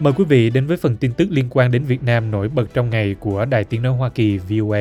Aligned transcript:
Mời 0.00 0.12
quý 0.16 0.24
vị 0.24 0.50
đến 0.50 0.66
với 0.66 0.76
phần 0.76 0.96
tin 0.96 1.12
tức 1.12 1.28
liên 1.30 1.48
quan 1.50 1.70
đến 1.70 1.84
Việt 1.84 2.02
Nam 2.02 2.30
nổi 2.30 2.48
bật 2.48 2.74
trong 2.74 2.90
ngày 2.90 3.16
của 3.20 3.44
Đài 3.44 3.64
Tiếng 3.64 3.82
Nói 3.82 3.96
Hoa 3.96 4.08
Kỳ 4.08 4.38
VOA. 4.38 4.80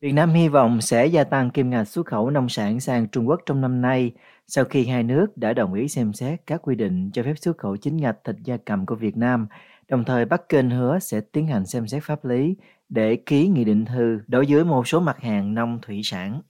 Việt 0.00 0.12
Nam 0.12 0.30
hy 0.30 0.48
vọng 0.48 0.80
sẽ 0.80 1.06
gia 1.06 1.24
tăng 1.24 1.50
kim 1.50 1.70
ngạch 1.70 1.88
xuất 1.88 2.06
khẩu 2.06 2.30
nông 2.30 2.48
sản 2.48 2.80
sang 2.80 3.08
Trung 3.08 3.28
Quốc 3.28 3.40
trong 3.46 3.60
năm 3.60 3.80
nay 3.80 4.12
sau 4.46 4.64
khi 4.64 4.86
hai 4.86 5.02
nước 5.02 5.36
đã 5.36 5.52
đồng 5.52 5.74
ý 5.74 5.88
xem 5.88 6.12
xét 6.12 6.40
các 6.46 6.62
quy 6.62 6.74
định 6.74 7.10
cho 7.12 7.22
phép 7.22 7.34
xuất 7.36 7.58
khẩu 7.58 7.76
chính 7.76 7.96
ngạch 7.96 8.16
thịt 8.24 8.36
gia 8.44 8.56
cầm 8.56 8.86
của 8.86 8.94
Việt 8.94 9.16
Nam, 9.16 9.46
đồng 9.88 10.04
thời 10.04 10.24
Bắc 10.24 10.48
Kinh 10.48 10.70
hứa 10.70 10.98
sẽ 10.98 11.20
tiến 11.20 11.46
hành 11.46 11.66
xem 11.66 11.86
xét 11.86 12.02
pháp 12.02 12.24
lý 12.24 12.56
để 12.88 13.16
ký 13.16 13.48
nghị 13.48 13.64
định 13.64 13.84
thư 13.84 14.20
đối 14.26 14.46
với 14.48 14.64
một 14.64 14.88
số 14.88 15.00
mặt 15.00 15.20
hàng 15.20 15.54
nông 15.54 15.78
thủy 15.82 16.00
sản. 16.04 16.40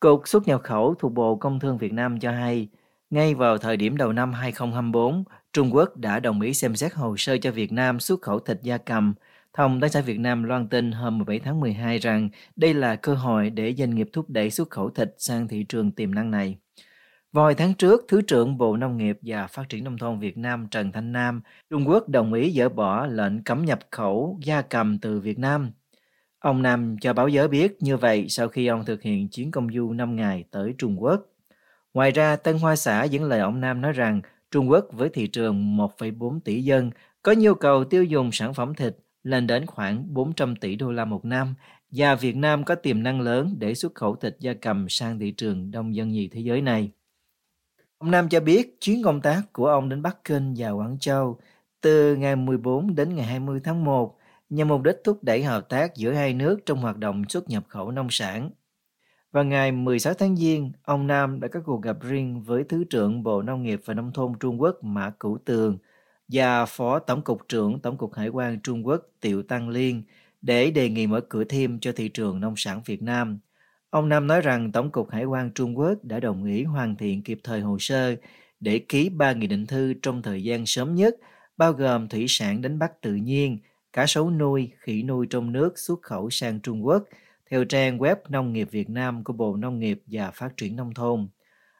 Cục 0.00 0.28
xuất 0.28 0.48
nhập 0.48 0.60
khẩu 0.64 0.94
thuộc 0.94 1.12
Bộ 1.12 1.36
Công 1.36 1.60
Thương 1.60 1.78
Việt 1.78 1.92
Nam 1.92 2.20
cho 2.20 2.32
hay, 2.32 2.68
ngay 3.10 3.34
vào 3.34 3.58
thời 3.58 3.76
điểm 3.76 3.96
đầu 3.96 4.12
năm 4.12 4.32
2024, 4.32 5.24
Trung 5.52 5.74
Quốc 5.74 5.96
đã 5.96 6.20
đồng 6.20 6.40
ý 6.40 6.54
xem 6.54 6.76
xét 6.76 6.94
hồ 6.94 7.16
sơ 7.16 7.36
cho 7.38 7.50
Việt 7.50 7.72
Nam 7.72 8.00
xuất 8.00 8.22
khẩu 8.22 8.40
thịt 8.40 8.58
gia 8.62 8.78
cầm. 8.78 9.14
Thông 9.52 9.80
tấn 9.80 9.90
xã 9.90 10.00
Việt 10.00 10.18
Nam 10.18 10.42
loan 10.42 10.68
tin 10.68 10.92
hôm 10.92 11.18
17 11.18 11.38
tháng 11.38 11.60
12 11.60 11.98
rằng 11.98 12.28
đây 12.56 12.74
là 12.74 12.96
cơ 12.96 13.14
hội 13.14 13.50
để 13.50 13.74
doanh 13.78 13.94
nghiệp 13.94 14.08
thúc 14.12 14.30
đẩy 14.30 14.50
xuất 14.50 14.70
khẩu 14.70 14.90
thịt 14.90 15.14
sang 15.18 15.48
thị 15.48 15.64
trường 15.68 15.92
tiềm 15.92 16.14
năng 16.14 16.30
này. 16.30 16.58
Vào 17.32 17.44
hồi 17.44 17.54
tháng 17.54 17.74
trước, 17.74 18.04
Thứ 18.08 18.22
trưởng 18.22 18.58
Bộ 18.58 18.76
Nông 18.76 18.96
nghiệp 18.96 19.18
và 19.22 19.46
Phát 19.46 19.68
triển 19.68 19.84
Nông 19.84 19.98
thôn 19.98 20.18
Việt 20.18 20.38
Nam 20.38 20.68
Trần 20.70 20.92
Thanh 20.92 21.12
Nam, 21.12 21.40
Trung 21.70 21.88
Quốc 21.88 22.08
đồng 22.08 22.32
ý 22.32 22.52
dỡ 22.52 22.68
bỏ 22.68 23.06
lệnh 23.06 23.44
cấm 23.44 23.64
nhập 23.64 23.78
khẩu 23.90 24.38
gia 24.42 24.62
cầm 24.62 24.98
từ 24.98 25.20
Việt 25.20 25.38
Nam. 25.38 25.70
Ông 26.38 26.62
Nam 26.62 26.96
cho 27.00 27.12
báo 27.12 27.28
giới 27.28 27.48
biết 27.48 27.76
như 27.82 27.96
vậy 27.96 28.26
sau 28.28 28.48
khi 28.48 28.66
ông 28.66 28.84
thực 28.84 29.02
hiện 29.02 29.28
chuyến 29.28 29.50
công 29.50 29.68
du 29.72 29.92
5 29.92 30.16
ngày 30.16 30.44
tới 30.50 30.74
Trung 30.78 31.02
Quốc. 31.02 31.26
Ngoài 31.94 32.10
ra, 32.10 32.36
Tân 32.36 32.58
Hoa 32.58 32.76
Xã 32.76 33.04
dẫn 33.04 33.24
lời 33.24 33.40
ông 33.40 33.60
Nam 33.60 33.80
nói 33.80 33.92
rằng 33.92 34.20
Trung 34.50 34.70
Quốc 34.70 34.84
với 34.92 35.08
thị 35.08 35.26
trường 35.26 35.76
1,4 35.76 36.40
tỷ 36.40 36.62
dân 36.62 36.90
có 37.22 37.34
nhu 37.38 37.54
cầu 37.54 37.84
tiêu 37.84 38.04
dùng 38.04 38.32
sản 38.32 38.54
phẩm 38.54 38.74
thịt 38.74 38.96
lên 39.22 39.46
đến 39.46 39.66
khoảng 39.66 40.14
400 40.14 40.56
tỷ 40.56 40.76
đô 40.76 40.92
la 40.92 41.04
một 41.04 41.24
năm 41.24 41.54
và 41.90 42.14
Việt 42.14 42.36
Nam 42.36 42.64
có 42.64 42.74
tiềm 42.74 43.02
năng 43.02 43.20
lớn 43.20 43.56
để 43.58 43.74
xuất 43.74 43.94
khẩu 43.94 44.16
thịt 44.16 44.36
gia 44.40 44.54
cầm 44.54 44.88
sang 44.88 45.18
thị 45.18 45.30
trường 45.30 45.70
đông 45.70 45.94
dân 45.94 46.08
nhì 46.08 46.28
thế 46.28 46.40
giới 46.40 46.62
này. 46.62 46.90
Ông 47.98 48.10
Nam 48.10 48.28
cho 48.28 48.40
biết 48.40 48.76
chuyến 48.80 49.02
công 49.02 49.20
tác 49.20 49.42
của 49.52 49.66
ông 49.66 49.88
đến 49.88 50.02
Bắc 50.02 50.24
Kinh 50.24 50.54
và 50.56 50.70
Quảng 50.70 50.98
Châu 50.98 51.38
từ 51.80 52.16
ngày 52.16 52.36
14 52.36 52.94
đến 52.94 53.14
ngày 53.14 53.26
20 53.26 53.60
tháng 53.64 53.84
1 53.84 54.17
nhằm 54.50 54.68
mục 54.68 54.82
đích 54.82 54.96
thúc 55.04 55.24
đẩy 55.24 55.42
hợp 55.44 55.68
tác 55.68 55.96
giữa 55.96 56.12
hai 56.12 56.34
nước 56.34 56.60
trong 56.66 56.78
hoạt 56.78 56.96
động 56.98 57.24
xuất 57.28 57.48
nhập 57.48 57.64
khẩu 57.68 57.90
nông 57.90 58.08
sản. 58.10 58.50
và 59.32 59.42
ngày 59.42 59.72
16 59.72 60.14
tháng 60.14 60.36
Giêng, 60.36 60.72
ông 60.82 61.06
Nam 61.06 61.40
đã 61.40 61.48
có 61.48 61.60
cuộc 61.64 61.82
gặp 61.82 61.96
riêng 62.02 62.42
với 62.42 62.64
Thứ 62.64 62.84
trưởng 62.90 63.22
Bộ 63.22 63.42
Nông 63.42 63.62
nghiệp 63.62 63.80
và 63.84 63.94
Nông 63.94 64.12
thôn 64.12 64.32
Trung 64.40 64.60
Quốc 64.60 64.84
Mã 64.84 65.10
Cửu 65.20 65.38
Tường 65.44 65.78
và 66.28 66.66
Phó 66.66 66.98
Tổng 66.98 67.22
cục 67.22 67.48
trưởng 67.48 67.80
Tổng 67.80 67.96
cục 67.98 68.14
Hải 68.14 68.28
quan 68.28 68.60
Trung 68.60 68.86
Quốc 68.86 69.02
Tiệu 69.20 69.42
Tăng 69.42 69.68
Liên 69.68 70.02
để 70.42 70.70
đề 70.70 70.88
nghị 70.90 71.06
mở 71.06 71.20
cửa 71.28 71.44
thêm 71.44 71.80
cho 71.80 71.92
thị 71.92 72.08
trường 72.08 72.40
nông 72.40 72.54
sản 72.56 72.80
Việt 72.86 73.02
Nam. 73.02 73.38
Ông 73.90 74.08
Nam 74.08 74.26
nói 74.26 74.40
rằng 74.40 74.72
Tổng 74.72 74.90
cục 74.92 75.10
Hải 75.10 75.24
quan 75.24 75.50
Trung 75.54 75.78
Quốc 75.78 76.04
đã 76.04 76.20
đồng 76.20 76.44
ý 76.44 76.64
hoàn 76.64 76.96
thiện 76.96 77.22
kịp 77.22 77.40
thời 77.44 77.60
hồ 77.60 77.76
sơ 77.80 78.16
để 78.60 78.78
ký 78.88 79.08
ba 79.08 79.32
nghị 79.32 79.46
định 79.46 79.66
thư 79.66 79.94
trong 80.02 80.22
thời 80.22 80.42
gian 80.44 80.66
sớm 80.66 80.94
nhất, 80.94 81.14
bao 81.56 81.72
gồm 81.72 82.08
thủy 82.08 82.26
sản 82.28 82.62
đánh 82.62 82.78
bắt 82.78 82.92
tự 83.02 83.14
nhiên, 83.14 83.58
cá 83.92 84.06
sấu 84.06 84.30
nuôi, 84.30 84.72
khỉ 84.78 85.02
nuôi 85.02 85.26
trong 85.30 85.52
nước 85.52 85.78
xuất 85.78 86.02
khẩu 86.02 86.30
sang 86.30 86.60
Trung 86.60 86.86
Quốc, 86.86 87.04
theo 87.50 87.64
trang 87.64 87.98
web 87.98 88.16
Nông 88.28 88.52
nghiệp 88.52 88.68
Việt 88.70 88.90
Nam 88.90 89.24
của 89.24 89.32
Bộ 89.32 89.56
Nông 89.56 89.78
nghiệp 89.78 90.02
và 90.06 90.30
Phát 90.30 90.56
triển 90.56 90.76
Nông 90.76 90.94
thôn. 90.94 91.28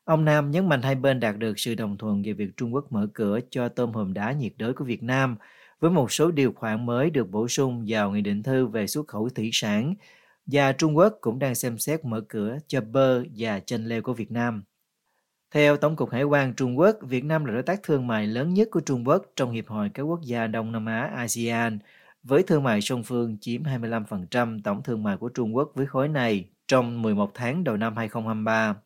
Ông 0.05 0.25
Nam 0.25 0.51
nhấn 0.51 0.69
mạnh 0.69 0.83
hai 0.83 0.95
bên 0.95 1.21
đạt 1.21 1.39
được 1.39 1.59
sự 1.59 1.75
đồng 1.75 1.99
thuận 1.99 2.23
về 2.23 2.33
việc 2.33 2.51
Trung 2.57 2.75
Quốc 2.75 2.93
mở 2.93 3.07
cửa 3.15 3.41
cho 3.51 3.69
tôm 3.69 3.93
hùm 3.93 4.13
đá 4.13 4.33
nhiệt 4.33 4.53
đới 4.57 4.73
của 4.73 4.85
Việt 4.85 5.03
Nam, 5.03 5.37
với 5.81 5.91
một 5.91 6.13
số 6.13 6.31
điều 6.31 6.53
khoản 6.53 6.87
mới 6.87 7.11
được 7.11 7.31
bổ 7.31 7.49
sung 7.49 7.85
vào 7.89 8.11
Nghị 8.11 8.21
định 8.21 8.43
thư 8.43 8.67
về 8.67 8.87
xuất 8.87 9.09
khẩu 9.09 9.29
thủy 9.29 9.51
sản, 9.53 9.95
và 10.47 10.73
Trung 10.73 10.97
Quốc 10.97 11.19
cũng 11.21 11.39
đang 11.39 11.55
xem 11.55 11.79
xét 11.79 12.05
mở 12.05 12.21
cửa 12.21 12.59
cho 12.67 12.81
bơ 12.81 13.23
và 13.37 13.61
chanh 13.61 13.87
leo 13.87 14.03
của 14.03 14.15
Việt 14.15 14.31
Nam. 14.31 14.63
Theo 15.51 15.77
Tổng 15.77 15.97
cục 15.97 16.11
Hải 16.11 16.23
quan 16.23 16.55
Trung 16.55 16.79
Quốc, 16.79 16.97
Việt 17.03 17.25
Nam 17.25 17.45
là 17.45 17.55
đối 17.55 17.63
tác 17.63 17.83
thương 17.83 18.07
mại 18.07 18.27
lớn 18.27 18.55
nhất 18.55 18.69
của 18.71 18.81
Trung 18.81 19.09
Quốc 19.09 19.23
trong 19.37 19.51
Hiệp 19.51 19.67
hội 19.67 19.91
các 19.95 20.03
quốc 20.03 20.21
gia 20.23 20.47
Đông 20.47 20.73
Nam 20.73 20.87
Á 20.87 21.11
ASEAN, 21.17 21.79
với 22.29 22.43
thương 22.43 22.63
mại 22.63 22.81
song 22.81 23.03
phương 23.03 23.37
chiếm 23.41 23.63
25% 23.63 24.61
tổng 24.65 24.83
thương 24.83 25.03
mại 25.03 25.17
của 25.17 25.29
Trung 25.29 25.57
Quốc 25.57 25.73
với 25.75 25.87
khối 25.87 26.09
này 26.09 26.45
trong 26.69 27.03
11 27.03 27.31
tháng 27.35 27.65
đầu 27.65 27.77
năm 27.77 27.97
2023. 27.97 28.77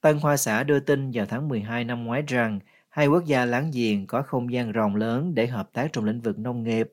Tân 0.00 0.18
Hoa 0.18 0.36
Xã 0.36 0.62
đưa 0.62 0.80
tin 0.80 1.10
vào 1.14 1.26
tháng 1.26 1.48
12 1.48 1.84
năm 1.84 2.04
ngoái 2.04 2.22
rằng 2.22 2.60
hai 2.88 3.06
quốc 3.06 3.24
gia 3.24 3.44
láng 3.44 3.70
giềng 3.74 4.06
có 4.06 4.22
không 4.22 4.52
gian 4.52 4.72
rộng 4.72 4.96
lớn 4.96 5.34
để 5.34 5.46
hợp 5.46 5.72
tác 5.72 5.92
trong 5.92 6.04
lĩnh 6.04 6.20
vực 6.20 6.38
nông 6.38 6.62
nghiệp. 6.62 6.92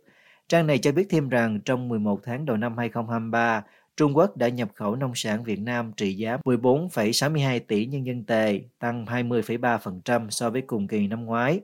Trang 0.50 0.68
này 0.68 0.78
cho 0.78 0.92
biết 0.92 1.08
thêm 1.09 1.30
rằng 1.30 1.59
trong 1.66 1.90
11 1.90 2.20
tháng 2.24 2.46
đầu 2.46 2.58
năm 2.58 2.78
2023, 2.78 3.64
Trung 3.98 4.18
Quốc 4.18 4.38
đã 4.38 4.50
nhập 4.50 4.70
khẩu 4.76 4.96
nông 4.96 5.16
sản 5.16 5.44
Việt 5.44 5.59
Nam 5.59 5.92
trị 5.98 6.14
giá 6.14 6.38
14,62 6.46 7.59
tỷ 7.68 7.86
nhân 7.86 8.06
dân 8.06 8.26
tệ, 8.26 8.62
tăng 8.80 9.06
20,3% 9.06 10.30
so 10.30 10.50
với 10.50 10.62
cùng 10.62 10.88
kỳ 10.88 11.08
năm 11.08 11.26
ngoái. 11.26 11.62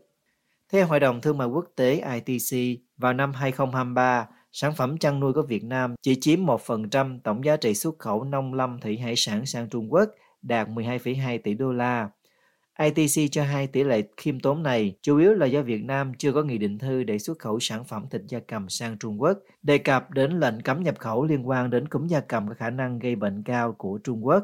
Theo 0.71 0.87
Hội 0.87 0.99
đồng 0.99 1.21
Thương 1.21 1.37
mại 1.37 1.47
Quốc 1.47 1.65
tế 1.75 2.03
ITC, 2.25 2.79
vào 2.99 3.13
năm 3.13 3.33
2023, 3.33 4.27
sản 4.51 4.75
phẩm 4.75 4.97
chăn 4.97 5.19
nuôi 5.19 5.33
của 5.33 5.41
Việt 5.41 5.63
Nam 5.63 5.95
chỉ 6.01 6.15
chiếm 6.21 6.45
1% 6.45 7.19
tổng 7.23 7.45
giá 7.45 7.57
trị 7.57 7.73
xuất 7.73 7.99
khẩu 7.99 8.23
nông 8.23 8.53
lâm 8.53 8.79
thủy 8.79 8.97
hải 8.97 9.15
sản 9.15 9.45
sang 9.45 9.69
Trung 9.69 9.93
Quốc, 9.93 10.09
đạt 10.41 10.67
12,2 10.69 11.39
tỷ 11.43 11.53
đô 11.53 11.71
la. 11.71 12.09
ITC 12.79 13.31
cho 13.31 13.43
hay 13.43 13.67
tỷ 13.67 13.83
lệ 13.83 14.03
khiêm 14.17 14.39
tốn 14.39 14.63
này 14.63 14.95
chủ 15.01 15.17
yếu 15.17 15.33
là 15.33 15.45
do 15.45 15.61
Việt 15.61 15.83
Nam 15.83 16.13
chưa 16.17 16.31
có 16.31 16.43
nghị 16.43 16.57
định 16.57 16.77
thư 16.77 17.03
để 17.03 17.19
xuất 17.19 17.39
khẩu 17.39 17.59
sản 17.59 17.83
phẩm 17.83 18.05
thịt 18.11 18.21
gia 18.27 18.39
cầm 18.39 18.69
sang 18.69 18.97
Trung 18.97 19.21
Quốc, 19.21 19.37
đề 19.61 19.77
cập 19.77 20.11
đến 20.11 20.39
lệnh 20.39 20.61
cấm 20.61 20.83
nhập 20.83 20.99
khẩu 20.99 21.25
liên 21.25 21.49
quan 21.49 21.69
đến 21.69 21.87
cúm 21.87 22.07
gia 22.07 22.19
cầm 22.19 22.47
có 22.47 22.53
khả 22.53 22.69
năng 22.69 22.99
gây 22.99 23.15
bệnh 23.15 23.43
cao 23.43 23.73
của 23.73 23.99
Trung 24.03 24.25
Quốc. 24.25 24.43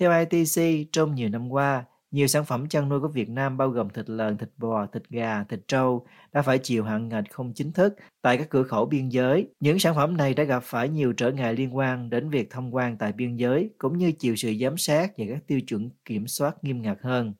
Theo 0.00 0.12
ITC, 0.18 0.88
trong 0.92 1.14
nhiều 1.14 1.28
năm 1.28 1.52
qua, 1.52 1.84
nhiều 2.10 2.26
sản 2.26 2.44
phẩm 2.44 2.68
chăn 2.68 2.88
nuôi 2.88 3.00
của 3.00 3.08
Việt 3.08 3.28
Nam 3.28 3.56
bao 3.56 3.68
gồm 3.70 3.90
thịt 3.90 4.10
lợn, 4.10 4.38
thịt 4.38 4.50
bò, 4.56 4.86
thịt 4.86 5.02
gà, 5.08 5.44
thịt 5.44 5.60
trâu 5.68 6.06
đã 6.32 6.42
phải 6.42 6.58
chịu 6.58 6.84
hạn 6.84 7.08
ngạch 7.08 7.24
không 7.30 7.52
chính 7.54 7.72
thức 7.72 7.96
tại 8.22 8.36
các 8.38 8.50
cửa 8.50 8.62
khẩu 8.62 8.86
biên 8.86 9.08
giới. 9.08 9.48
Những 9.60 9.78
sản 9.78 9.94
phẩm 9.94 10.16
này 10.16 10.34
đã 10.34 10.44
gặp 10.44 10.62
phải 10.62 10.88
nhiều 10.88 11.12
trở 11.12 11.30
ngại 11.30 11.54
liên 11.54 11.76
quan 11.76 12.10
đến 12.10 12.30
việc 12.30 12.50
thông 12.50 12.74
quan 12.74 12.96
tại 12.98 13.12
biên 13.12 13.36
giới 13.36 13.70
cũng 13.78 13.98
như 13.98 14.12
chịu 14.12 14.36
sự 14.36 14.52
giám 14.60 14.76
sát 14.78 15.12
và 15.18 15.24
các 15.28 15.46
tiêu 15.46 15.60
chuẩn 15.60 15.90
kiểm 16.04 16.26
soát 16.26 16.64
nghiêm 16.64 16.82
ngặt 16.82 16.98
hơn. 17.02 17.32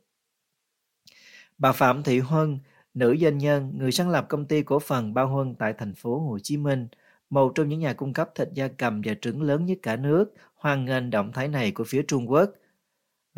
Bà 1.58 1.72
Phạm 1.72 2.02
Thị 2.02 2.18
Huân, 2.18 2.58
nữ 2.94 3.16
doanh 3.20 3.38
nhân, 3.38 3.72
người 3.78 3.92
sáng 3.92 4.10
lập 4.10 4.26
công 4.28 4.46
ty 4.46 4.62
cổ 4.62 4.78
phần 4.78 5.14
Bao 5.14 5.28
Huân 5.28 5.54
tại 5.54 5.74
thành 5.78 5.94
phố 5.94 6.18
Hồ 6.18 6.38
Chí 6.42 6.56
Minh, 6.56 6.88
một 7.30 7.52
trong 7.54 7.68
những 7.68 7.80
nhà 7.80 7.92
cung 7.92 8.12
cấp 8.12 8.30
thịt 8.34 8.48
gia 8.54 8.68
cầm 8.68 9.00
và 9.04 9.14
trứng 9.20 9.42
lớn 9.42 9.66
nhất 9.66 9.78
cả 9.82 9.96
nước, 9.96 10.34
hoan 10.54 10.84
nghênh 10.84 11.10
động 11.10 11.32
thái 11.32 11.48
này 11.48 11.70
của 11.72 11.84
phía 11.84 12.02
Trung 12.08 12.30
Quốc. 12.30 12.50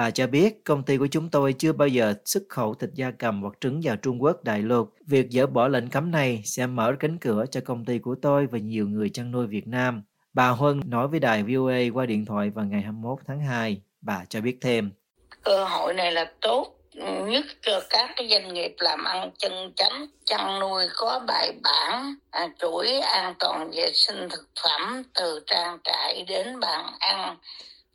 Bà 0.00 0.10
cho 0.10 0.26
biết 0.26 0.64
công 0.64 0.82
ty 0.82 0.96
của 0.96 1.06
chúng 1.10 1.30
tôi 1.30 1.54
chưa 1.58 1.72
bao 1.72 1.88
giờ 1.88 2.14
xuất 2.24 2.42
khẩu 2.48 2.74
thịt 2.74 2.90
gia 2.94 3.10
cầm 3.10 3.42
hoặc 3.42 3.54
trứng 3.60 3.80
vào 3.84 3.96
Trung 3.96 4.22
Quốc 4.22 4.44
đại 4.44 4.62
lục. 4.62 4.94
Việc 5.06 5.26
dỡ 5.30 5.46
bỏ 5.46 5.68
lệnh 5.68 5.88
cấm 5.88 6.10
này 6.10 6.42
sẽ 6.44 6.66
mở 6.66 6.94
cánh 7.00 7.18
cửa 7.18 7.44
cho 7.50 7.60
công 7.64 7.84
ty 7.84 7.98
của 7.98 8.14
tôi 8.22 8.46
và 8.46 8.58
nhiều 8.58 8.88
người 8.88 9.10
chăn 9.10 9.30
nuôi 9.30 9.46
Việt 9.46 9.66
Nam. 9.66 10.02
Bà 10.32 10.48
Huân 10.48 10.80
nói 10.86 11.08
với 11.08 11.20
đài 11.20 11.42
VOA 11.42 11.78
qua 11.94 12.06
điện 12.06 12.26
thoại 12.26 12.50
vào 12.50 12.64
ngày 12.64 12.82
21 12.82 13.18
tháng 13.26 13.40
2. 13.40 13.82
Bà 14.00 14.24
cho 14.28 14.40
biết 14.40 14.58
thêm. 14.60 14.90
Cơ 15.42 15.64
hội 15.64 15.94
này 15.94 16.12
là 16.12 16.32
tốt 16.40 16.76
nhất 17.26 17.44
cho 17.62 17.80
các 17.90 18.10
cái 18.16 18.28
doanh 18.30 18.54
nghiệp 18.54 18.74
làm 18.78 19.04
ăn 19.04 19.30
chân 19.38 19.72
chánh 19.76 20.06
chăn 20.24 20.60
nuôi 20.60 20.84
có 20.96 21.20
bài 21.26 21.52
bản 21.62 22.14
à, 22.30 22.48
chuỗi 22.58 23.00
an 23.00 23.34
toàn 23.38 23.70
vệ 23.70 23.90
sinh 23.94 24.28
thực 24.30 24.48
phẩm 24.62 25.02
từ 25.14 25.40
trang 25.46 25.78
trại 25.84 26.24
đến 26.28 26.60
bàn 26.60 26.86
ăn 26.98 27.36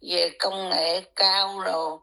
về 0.09 0.29
công 0.39 0.69
nghệ 0.69 1.01
cao 1.15 1.59
rồi 1.59 1.97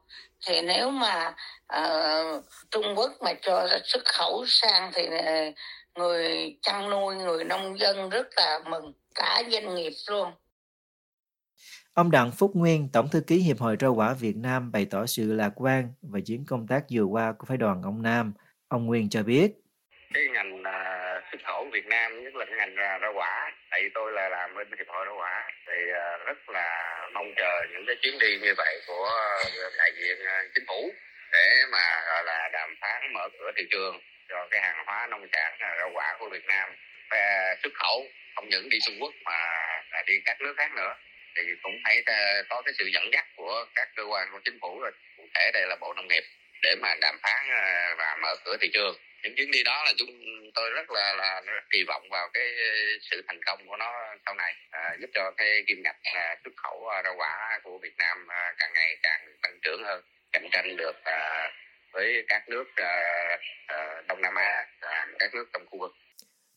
thì 0.47 0.63
nếu 0.63 0.91
mà 0.91 1.35
uh, 1.77 2.45
Trung 2.71 2.95
Quốc 2.97 3.13
mà 3.25 3.33
cho 3.43 3.69
xuất 3.85 4.05
khẩu 4.05 4.45
sang 4.47 4.91
thì 4.95 5.07
ờ, 5.07 5.53
người 5.95 6.57
chăn 6.63 6.91
nuôi 6.91 7.17
người 7.17 7.45
nông 7.45 7.79
dân 7.79 8.09
rất 8.09 8.27
là 8.37 8.61
mừng 8.67 8.93
cả 9.15 9.43
doanh 9.51 9.75
nghiệp 9.75 9.93
luôn 10.11 10.33
Ông 11.95 12.11
Đặng 12.11 12.31
Phúc 12.33 12.51
Nguyên, 12.55 12.89
Tổng 12.93 13.09
thư 13.13 13.21
ký 13.21 13.37
Hiệp 13.37 13.59
hội 13.59 13.77
Rau 13.81 13.95
quả 13.95 14.15
Việt 14.21 14.37
Nam 14.37 14.73
bày 14.73 14.87
tỏ 14.91 15.07
sự 15.07 15.33
lạc 15.33 15.53
quan 15.57 15.89
về 16.03 16.21
chuyến 16.21 16.45
công 16.47 16.67
tác 16.67 16.85
vừa 16.93 17.03
qua 17.03 17.35
của 17.39 17.47
phái 17.47 17.57
đoàn 17.57 17.83
ông 17.83 18.03
Nam. 18.03 18.33
Ông 18.69 18.87
Nguyên 18.87 19.09
cho 19.09 19.23
biết. 19.23 19.53
Cái 20.15 20.25
ngành 20.33 20.61
uh, 20.61 21.23
xuất 21.33 21.39
khẩu 21.47 21.65
Việt 21.73 21.87
Nam, 21.87 22.25
nhất 22.25 22.35
là 22.35 22.45
cái 22.45 22.55
ngành 22.59 22.73
uh, 22.73 23.03
rau 23.03 23.13
quả, 23.17 23.51
tại 23.73 23.83
vì 23.83 23.89
tôi 23.95 24.13
là 24.13 24.29
làm 24.29 24.55
bên 24.55 24.69
Hiệp 24.79 24.89
hội 24.89 25.07
Rau 25.07 25.17
quả, 25.17 25.51
thì 25.67 25.91
ờ, 25.95 26.19
rất 26.27 26.49
là 26.49 26.69
mong 27.13 27.35
chờ 27.37 27.67
những 27.71 27.85
cái 27.87 27.97
chuyến 28.03 28.19
đi 28.19 28.39
như 28.39 28.55
vậy 28.57 28.81
của 28.87 29.11
ờ, 29.57 29.71
đại 29.79 29.93
diện 29.97 30.19
ờ, 30.27 30.35
chính 30.55 30.65
phủ 30.67 30.93
để 31.33 31.65
mà 31.73 32.03
gọi 32.07 32.25
là 32.25 32.49
đàm 32.53 32.75
phán 32.81 33.13
mở 33.13 33.29
cửa 33.39 33.51
thị 33.57 33.63
trường 33.71 34.01
cho 34.29 34.47
cái 34.51 34.61
hàng 34.61 34.85
hóa 34.87 35.07
nông 35.11 35.27
sản 35.33 35.59
rau 35.79 35.91
quả 35.95 36.17
của 36.19 36.29
Việt 36.29 36.45
Nam. 36.45 36.69
Và 37.11 37.55
xuất 37.63 37.73
khẩu 37.75 38.07
không 38.35 38.49
những 38.49 38.69
đi 38.69 38.79
Trung 38.87 38.97
Quốc 39.01 39.15
mà 39.25 39.39
là 39.91 40.03
đi 40.07 40.15
các 40.25 40.41
nước 40.41 40.55
khác 40.57 40.71
nữa. 40.77 40.95
Thì 41.37 41.43
cũng 41.63 41.79
phải 41.85 42.03
có 42.49 42.63
cái 42.63 42.75
sự 42.79 42.85
dẫn 42.95 43.05
dắt 43.13 43.25
của 43.37 43.65
các 43.75 43.89
cơ 43.97 44.03
quan 44.03 44.29
của 44.33 44.41
chính 44.45 44.59
phủ 44.61 44.81
rồi 44.81 44.93
cụ 45.17 45.25
thể 45.35 45.51
đây 45.55 45.67
là 45.67 45.77
bộ 45.81 45.95
nông 45.95 46.09
nghiệp 46.09 46.25
để 46.63 46.75
mà 46.83 46.95
đàm 47.01 47.19
phán 47.23 47.47
và 47.99 48.17
mở 48.23 48.37
cửa 48.45 48.57
thị 48.61 48.71
trường 48.73 48.97
những 49.23 49.35
chuyến 49.37 49.51
đi 49.51 49.63
đó 49.63 49.83
là 49.85 49.93
chúng 49.99 50.11
tôi 50.55 50.71
rất 50.71 50.91
là 50.91 51.13
là 51.13 51.43
kỳ 51.71 51.85
vọng 51.89 52.03
vào 52.11 52.29
cái 52.35 52.47
sự 53.11 53.23
thành 53.27 53.41
công 53.47 53.67
của 53.67 53.77
nó 53.77 53.93
sau 54.27 54.35
này 54.35 54.55
à, 54.71 54.97
giúp 55.01 55.11
cho 55.15 55.31
cái 55.37 55.63
kim 55.67 55.83
ngạch 55.83 55.97
à, 56.03 56.37
xuất 56.45 56.51
khẩu 56.57 56.89
à, 56.89 57.03
rau 57.05 57.15
quả 57.17 57.61
của 57.63 57.79
Việt 57.83 57.97
Nam 57.99 58.27
à, 58.29 58.55
càng 58.59 58.73
ngày 58.75 58.97
càng 59.03 59.21
tăng 59.43 59.59
trưởng 59.63 59.85
hơn 59.85 60.03
cạnh 60.33 60.49
tranh 60.53 60.77
được 60.77 61.05
à, 61.05 61.51
với 61.93 62.25
các 62.29 62.49
nước 62.49 62.65
à, 62.77 63.03
à, 63.67 64.03
Đông 64.09 64.21
Nam 64.23 64.35
Á 64.35 64.67
và 64.83 65.07
các 65.19 65.35
nước 65.35 65.45
trong 65.53 65.63
khu 65.67 65.79
vực. 65.79 65.93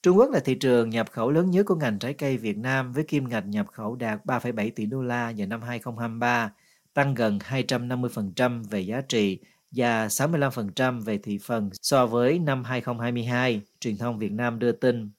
Trung 0.04 0.18
Quốc 0.18 0.30
là 0.34 0.40
thị 0.46 0.56
trường 0.56 0.90
nhập 0.90 1.12
khẩu 1.12 1.32
lớn 1.32 1.52
nhất 1.52 1.64
của 1.68 1.76
ngành 1.76 2.00
trái 2.00 2.16
cây 2.18 2.38
Việt 2.38 2.58
Nam 2.58 2.94
với 2.94 3.04
kim 3.08 3.30
ngạch 3.30 3.44
nhập 3.48 3.66
khẩu 3.72 3.96
đạt 3.96 4.20
3,7 4.26 4.72
tỷ 4.76 4.86
đô 4.86 5.02
la 5.02 5.34
vào 5.38 5.48
năm 5.48 5.62
2023, 5.62 6.52
tăng 6.94 7.16
gần 7.16 7.40
250% 7.50 8.64
về 8.72 8.80
giá 8.80 9.02
trị 9.10 9.40
và 9.75 10.07
65% 10.07 11.01
về 11.01 11.18
thị 11.18 11.38
phần 11.38 11.69
so 11.81 12.06
với 12.07 12.39
năm 12.39 12.63
2022, 12.63 13.62
truyền 13.80 13.98
thông 13.98 14.19
Việt 14.19 14.31
Nam 14.31 14.60
đưa 14.60 14.72
tin. 14.72 15.12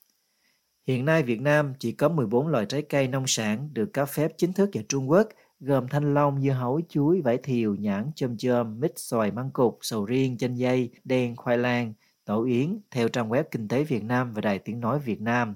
Hiện 0.87 1.05
nay 1.05 1.23
Việt 1.23 1.41
Nam 1.41 1.75
chỉ 1.79 1.93
có 1.93 2.09
14 2.09 2.49
loại 2.49 2.67
trái 2.67 2.83
cây 2.83 3.09
nông 3.09 3.27
sản 3.27 3.69
được 3.73 3.93
cấp 3.93 4.09
phép 4.09 4.33
chính 4.37 4.53
thức 4.53 4.71
vào 4.75 4.85
Trung 4.89 5.11
Quốc, 5.11 5.29
gồm 5.61 5.89
thanh 5.89 6.15
long, 6.15 6.43
dưa 6.43 6.51
hấu, 6.51 6.81
chuối, 6.89 7.21
vải 7.21 7.39
thiều, 7.39 7.75
nhãn, 7.75 8.11
chôm 8.17 8.37
chôm, 8.37 8.81
mít, 8.81 8.93
xoài, 8.97 9.31
măng 9.31 9.51
cục, 9.51 9.79
sầu 9.83 10.05
riêng, 10.05 10.39
chanh 10.39 10.59
dây, 10.59 10.91
đen, 11.05 11.37
khoai 11.37 11.59
lang, 11.59 11.95
tổ 12.25 12.45
yến 12.45 12.81
theo 12.91 13.09
trang 13.09 13.29
web 13.31 13.45
Kinh 13.51 13.69
tế 13.69 13.85
Việt 13.85 14.05
Nam 14.05 14.33
và 14.35 14.41
Đài 14.41 14.59
Tiếng 14.59 14.81
Nói 14.81 14.99
Việt 14.99 15.21
Nam. 15.21 15.55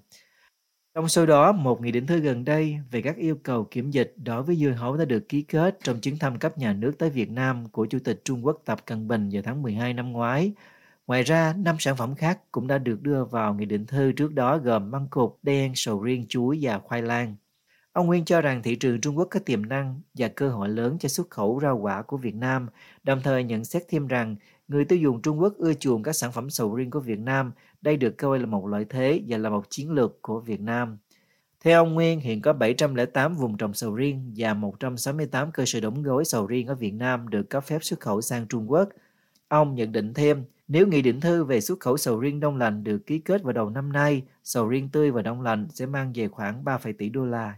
Trong 0.95 1.09
số 1.09 1.27
đó, 1.27 1.53
một 1.53 1.81
nghị 1.81 1.93
định 1.93 2.07
thư 2.07 2.19
gần 2.19 2.45
đây 2.45 2.79
về 2.91 3.03
các 3.03 3.17
yêu 3.17 3.37
cầu 3.43 3.65
kiểm 3.65 3.91
dịch 3.91 4.15
đối 4.17 4.43
với 4.43 4.57
dưa 4.57 4.71
hấu 4.71 4.97
đã 4.97 5.05
được 5.05 5.29
ký 5.29 5.43
kết 5.43 5.79
trong 5.83 6.01
chuyến 6.01 6.19
thăm 6.19 6.39
cấp 6.39 6.59
nhà 6.59 6.73
nước 6.73 6.93
tới 6.99 7.11
Việt 7.11 7.31
Nam 7.31 7.69
của 7.69 7.87
Chủ 7.87 7.99
tịch 8.05 8.21
Trung 8.25 8.47
Quốc 8.47 8.63
Tập 8.65 8.87
Cận 8.87 9.09
Bình 9.09 9.29
vào 9.33 9.43
tháng 9.43 9.63
12 9.63 9.95
năm 9.95 10.13
ngoái. 10.13 10.53
Ngoài 11.07 11.23
ra, 11.23 11.55
năm 11.59 11.77
sản 11.79 11.97
phẩm 11.97 12.15
khác 12.15 12.41
cũng 12.53 12.67
đã 12.67 12.79
được 12.79 13.03
đưa 13.03 13.25
vào 13.25 13.55
nghị 13.55 13.65
định 13.65 13.87
thư 13.87 14.13
trước 14.13 14.35
đó 14.35 14.57
gồm 14.59 14.91
măng 14.91 15.09
cụt, 15.11 15.33
đen, 15.43 15.73
sầu 15.75 16.03
riêng, 16.03 16.27
chuối 16.29 16.59
và 16.63 16.79
khoai 16.79 17.03
lang. 17.03 17.37
Ông 17.93 18.07
Nguyên 18.07 18.25
cho 18.25 18.41
rằng 18.41 18.63
thị 18.63 18.77
trường 18.77 19.01
Trung 19.01 19.19
Quốc 19.19 19.29
có 19.31 19.41
tiềm 19.41 19.69
năng 19.69 20.01
và 20.15 20.29
cơ 20.29 20.49
hội 20.49 20.69
lớn 20.69 20.97
cho 21.01 21.09
xuất 21.09 21.31
khẩu 21.31 21.61
rau 21.63 21.79
quả 21.79 22.03
của 22.03 22.17
Việt 22.17 22.35
Nam, 22.35 22.69
đồng 23.03 23.21
thời 23.25 23.45
nhận 23.45 23.65
xét 23.65 23.83
thêm 23.89 24.07
rằng 24.07 24.37
người 24.69 24.85
tiêu 24.85 24.99
dùng 24.99 25.23
Trung 25.23 25.41
Quốc 25.41 25.55
ưa 25.59 25.75
chuộng 25.75 26.03
các 26.03 26.13
sản 26.13 26.33
phẩm 26.33 26.51
sầu 26.51 26.75
riêng 26.75 26.91
của 26.91 27.01
Việt 27.01 27.19
Nam, 27.19 27.53
đây 27.83 27.97
được 27.97 28.19
coi 28.19 28.39
là 28.39 28.47
một 28.47 28.67
lợi 28.67 28.85
thế 28.89 29.23
và 29.29 29.39
là 29.39 29.51
một 29.51 29.71
chiến 29.71 29.91
lược 29.91 30.23
của 30.23 30.41
Việt 30.41 30.61
Nam. 30.61 30.99
Theo 31.61 31.85
ông 31.85 31.95
Nguyên, 31.95 32.21
hiện 32.21 32.43
có 32.43 32.53
708 32.53 33.37
vùng 33.37 33.57
trồng 33.57 33.75
sầu 33.75 33.95
riêng 33.95 34.33
và 34.37 34.55
168 34.55 35.53
cơ 35.53 35.65
sở 35.67 35.81
đóng 35.81 36.03
gói 36.03 36.25
sầu 36.25 36.47
riêng 36.47 36.67
ở 36.67 36.75
Việt 36.75 36.95
Nam 36.95 37.29
được 37.29 37.51
cấp 37.51 37.65
phép 37.65 37.79
xuất 37.85 38.01
khẩu 38.01 38.21
sang 38.21 38.47
Trung 38.47 38.71
Quốc. 38.71 38.89
Ông 39.49 39.75
nhận 39.75 39.93
định 39.93 40.15
thêm, 40.15 40.45
nếu 40.69 40.87
nghị 40.87 41.03
định 41.03 41.21
thư 41.21 41.45
về 41.45 41.61
xuất 41.61 41.81
khẩu 41.81 41.97
sầu 41.97 42.21
riêng 42.21 42.41
đông 42.41 42.57
lạnh 42.57 42.85
được 42.85 43.07
ký 43.07 43.19
kết 43.19 43.43
vào 43.43 43.53
đầu 43.53 43.71
năm 43.71 43.93
nay, 43.93 44.23
sầu 44.45 44.69
riêng 44.69 44.89
tươi 44.89 45.11
và 45.11 45.23
đông 45.23 45.41
lạnh 45.41 45.67
sẽ 45.71 45.87
mang 45.87 46.13
về 46.15 46.29
khoảng 46.29 46.65
3 46.65 46.79
tỷ 46.99 47.09
đô 47.09 47.25
la 47.25 47.55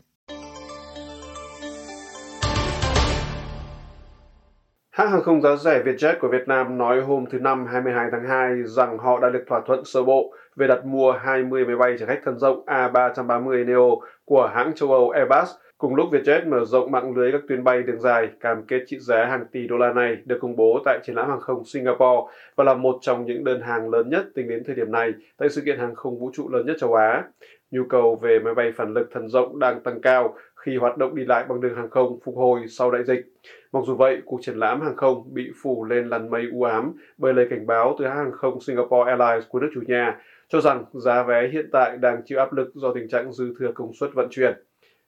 Hãng 5.02 5.10
hàng 5.10 5.22
không 5.22 5.42
giá 5.42 5.56
rẻ 5.56 5.82
Vietjet 5.82 6.14
của 6.20 6.28
Việt 6.28 6.48
Nam 6.48 6.78
nói 6.78 7.00
hôm 7.00 7.24
thứ 7.30 7.38
Năm 7.38 7.66
22 7.66 8.08
tháng 8.12 8.24
2 8.24 8.62
rằng 8.64 8.98
họ 8.98 9.20
đã 9.20 9.30
được 9.30 9.44
thỏa 9.46 9.60
thuận 9.66 9.84
sơ 9.84 10.02
bộ 10.02 10.34
về 10.56 10.66
đặt 10.66 10.84
mua 10.84 11.12
20 11.12 11.64
máy 11.64 11.76
bay 11.76 11.96
chở 11.98 12.06
khách 12.06 12.20
thân 12.24 12.38
rộng 12.38 12.64
A330 12.66 13.66
Neo 13.66 14.00
của 14.24 14.50
hãng 14.54 14.72
châu 14.74 14.92
Âu 14.92 15.10
Airbus. 15.10 15.50
Cùng 15.78 15.94
lúc 15.94 16.08
Vietjet 16.12 16.48
mở 16.48 16.64
rộng 16.64 16.90
mạng 16.90 17.16
lưới 17.16 17.32
các 17.32 17.40
tuyến 17.48 17.64
bay 17.64 17.82
đường 17.82 18.00
dài, 18.00 18.28
cam 18.40 18.62
kết 18.66 18.82
trị 18.86 18.98
giá 19.00 19.24
hàng 19.24 19.44
tỷ 19.52 19.68
đô 19.68 19.76
la 19.76 19.92
này 19.92 20.16
được 20.24 20.38
công 20.40 20.56
bố 20.56 20.82
tại 20.84 20.98
triển 21.02 21.16
lãm 21.16 21.28
hàng 21.28 21.40
không 21.40 21.64
Singapore 21.64 22.32
và 22.56 22.64
là 22.64 22.74
một 22.74 22.98
trong 23.00 23.24
những 23.24 23.44
đơn 23.44 23.60
hàng 23.60 23.90
lớn 23.90 24.08
nhất 24.08 24.24
tính 24.34 24.48
đến 24.48 24.62
thời 24.66 24.74
điểm 24.74 24.92
này 24.92 25.12
tại 25.38 25.48
sự 25.48 25.62
kiện 25.64 25.78
hàng 25.78 25.94
không 25.94 26.18
vũ 26.18 26.30
trụ 26.34 26.48
lớn 26.48 26.66
nhất 26.66 26.76
châu 26.80 26.94
Á. 26.94 27.24
Nhu 27.70 27.82
cầu 27.88 28.18
về 28.22 28.38
máy 28.38 28.54
bay 28.54 28.72
phản 28.76 28.94
lực 28.94 29.08
thần 29.12 29.28
rộng 29.28 29.58
đang 29.58 29.80
tăng 29.80 30.00
cao 30.00 30.34
khi 30.62 30.76
hoạt 30.76 30.96
động 30.96 31.14
đi 31.14 31.24
lại 31.24 31.44
bằng 31.48 31.60
đường 31.60 31.76
hàng 31.76 31.90
không 31.90 32.18
phục 32.24 32.36
hồi 32.36 32.60
sau 32.68 32.90
đại 32.90 33.04
dịch. 33.04 33.32
Mặc 33.72 33.80
dù 33.86 33.94
vậy, 33.94 34.22
cuộc 34.24 34.40
triển 34.42 34.56
lãm 34.56 34.80
hàng 34.80 34.96
không 34.96 35.34
bị 35.34 35.50
phủ 35.62 35.84
lên 35.84 36.08
làn 36.08 36.30
mây 36.30 36.42
u 36.52 36.62
ám 36.62 36.92
bởi 37.18 37.34
lời 37.34 37.46
cảnh 37.50 37.66
báo 37.66 37.96
từ 37.98 38.06
hãng 38.06 38.16
hàng 38.16 38.32
không 38.32 38.60
Singapore 38.60 39.10
Airlines 39.10 39.48
của 39.48 39.60
nước 39.60 39.70
chủ 39.74 39.80
nhà 39.86 40.18
cho 40.48 40.60
rằng 40.60 40.84
giá 40.92 41.22
vé 41.22 41.48
hiện 41.52 41.68
tại 41.72 41.96
đang 42.00 42.22
chịu 42.24 42.38
áp 42.38 42.52
lực 42.52 42.74
do 42.74 42.92
tình 42.94 43.08
trạng 43.08 43.32
dư 43.32 43.54
thừa 43.58 43.72
công 43.74 43.92
suất 43.94 44.10
vận 44.14 44.28
chuyển. 44.30 44.54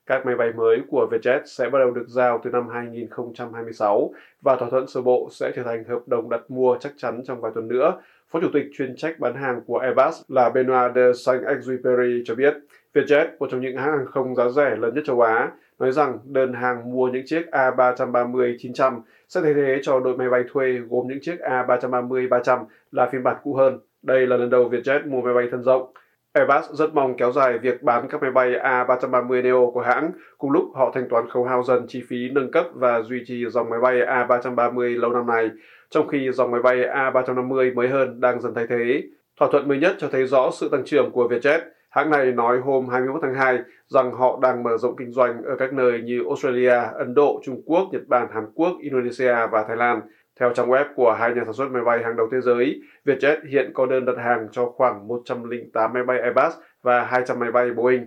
Các 0.05 0.25
máy 0.25 0.35
bay 0.35 0.53
mới 0.53 0.77
của 0.87 1.07
Vietjet 1.11 1.41
sẽ 1.45 1.69
bắt 1.69 1.79
đầu 1.79 1.91
được 1.91 2.07
giao 2.07 2.41
từ 2.43 2.49
năm 2.49 2.67
2026 2.69 4.13
và 4.41 4.55
thỏa 4.55 4.69
thuận 4.69 4.87
sơ 4.87 5.01
bộ 5.01 5.29
sẽ 5.31 5.51
trở 5.55 5.63
thành 5.63 5.83
hợp 5.83 6.07
đồng 6.07 6.29
đặt 6.29 6.41
mua 6.47 6.77
chắc 6.79 6.93
chắn 6.97 7.21
trong 7.25 7.41
vài 7.41 7.51
tuần 7.55 7.67
nữa. 7.67 8.01
Phó 8.31 8.39
Chủ 8.41 8.47
tịch 8.53 8.65
chuyên 8.73 8.95
trách 8.95 9.19
bán 9.19 9.35
hàng 9.35 9.61
của 9.65 9.77
Airbus 9.77 10.21
là 10.27 10.49
Benoit 10.49 10.91
de 10.95 11.01
Saint-Exupéry 11.01 12.21
cho 12.25 12.35
biết, 12.35 12.53
Vietjet, 12.95 13.27
một 13.39 13.47
trong 13.51 13.61
những 13.61 13.77
hãng 13.77 13.97
hàng 13.97 14.05
không 14.05 14.35
giá 14.35 14.49
rẻ 14.49 14.75
lớn 14.75 14.93
nhất 14.95 15.03
châu 15.07 15.21
Á, 15.21 15.51
nói 15.79 15.91
rằng 15.91 16.19
đơn 16.25 16.53
hàng 16.53 16.93
mua 16.93 17.07
những 17.07 17.23
chiếc 17.25 17.45
A330-900 17.51 19.01
sẽ 19.27 19.41
thay 19.41 19.53
thế 19.53 19.79
cho 19.81 19.99
đội 19.99 20.17
máy 20.17 20.29
bay 20.29 20.43
thuê 20.51 20.79
gồm 20.89 21.07
những 21.07 21.19
chiếc 21.21 21.35
A330-300 21.39 22.65
là 22.91 23.09
phiên 23.11 23.23
bản 23.23 23.35
cũ 23.43 23.53
hơn. 23.53 23.79
Đây 24.03 24.27
là 24.27 24.37
lần 24.37 24.49
đầu 24.49 24.69
Vietjet 24.69 25.09
mua 25.09 25.21
máy 25.21 25.33
bay 25.33 25.47
thân 25.51 25.63
rộng. 25.63 25.93
Airbus 26.33 26.71
rất 26.71 26.93
mong 26.93 27.17
kéo 27.17 27.31
dài 27.31 27.57
việc 27.57 27.83
bán 27.83 28.07
các 28.09 28.21
máy 28.21 28.31
bay 28.31 28.51
A330 28.51 29.41
Neo 29.41 29.71
của 29.73 29.81
hãng, 29.81 30.11
cùng 30.37 30.51
lúc 30.51 30.63
họ 30.75 30.91
thanh 30.93 31.09
toán 31.09 31.29
khấu 31.29 31.43
hao 31.43 31.63
dần 31.63 31.85
chi 31.87 32.03
phí 32.09 32.29
nâng 32.29 32.51
cấp 32.51 32.65
và 32.73 33.01
duy 33.01 33.23
trì 33.25 33.45
dòng 33.45 33.69
máy 33.69 33.79
bay 33.79 33.95
A330 33.95 34.99
lâu 34.99 35.11
năm 35.11 35.27
này, 35.27 35.49
trong 35.89 36.07
khi 36.07 36.31
dòng 36.31 36.51
máy 36.51 36.61
bay 36.61 36.77
A350 36.77 37.73
mới 37.75 37.87
hơn 37.87 38.21
đang 38.21 38.41
dần 38.41 38.53
thay 38.53 38.65
thế. 38.69 39.03
Thỏa 39.39 39.47
thuận 39.51 39.67
mới 39.67 39.77
nhất 39.77 39.95
cho 39.97 40.07
thấy 40.11 40.25
rõ 40.25 40.49
sự 40.53 40.69
tăng 40.69 40.85
trưởng 40.85 41.11
của 41.11 41.27
Vietjet. 41.27 41.59
Hãng 41.95 42.09
này 42.09 42.31
nói 42.31 42.59
hôm 42.59 42.87
21 42.89 43.21
tháng 43.21 43.33
2 43.33 43.59
rằng 43.87 44.11
họ 44.11 44.39
đang 44.41 44.63
mở 44.63 44.77
rộng 44.77 44.95
kinh 44.95 45.11
doanh 45.11 45.43
ở 45.43 45.55
các 45.59 45.73
nơi 45.73 46.01
như 46.01 46.23
Australia, 46.27 46.81
Ấn 46.93 47.13
Độ, 47.13 47.41
Trung 47.43 47.61
Quốc, 47.65 47.89
Nhật 47.91 48.01
Bản, 48.07 48.27
Hàn 48.33 48.45
Quốc, 48.55 48.73
Indonesia 48.79 49.35
và 49.51 49.65
Thái 49.67 49.77
Lan. 49.77 50.01
Theo 50.39 50.53
trang 50.53 50.69
web 50.69 50.85
của 50.95 51.11
hai 51.19 51.33
nhà 51.33 51.41
sản 51.45 51.53
xuất 51.53 51.71
máy 51.71 51.83
bay 51.83 52.03
hàng 52.03 52.15
đầu 52.15 52.27
thế 52.31 52.41
giới, 52.41 52.81
Vietjet 53.05 53.37
hiện 53.51 53.71
có 53.73 53.85
đơn 53.85 54.05
đặt 54.05 54.17
hàng 54.17 54.47
cho 54.51 54.65
khoảng 54.65 55.07
108 55.07 55.93
máy 55.93 56.03
bay 56.03 56.19
Airbus 56.19 56.53
và 56.83 57.05
200 57.05 57.39
máy 57.39 57.51
bay 57.51 57.71
Boeing. 57.71 58.05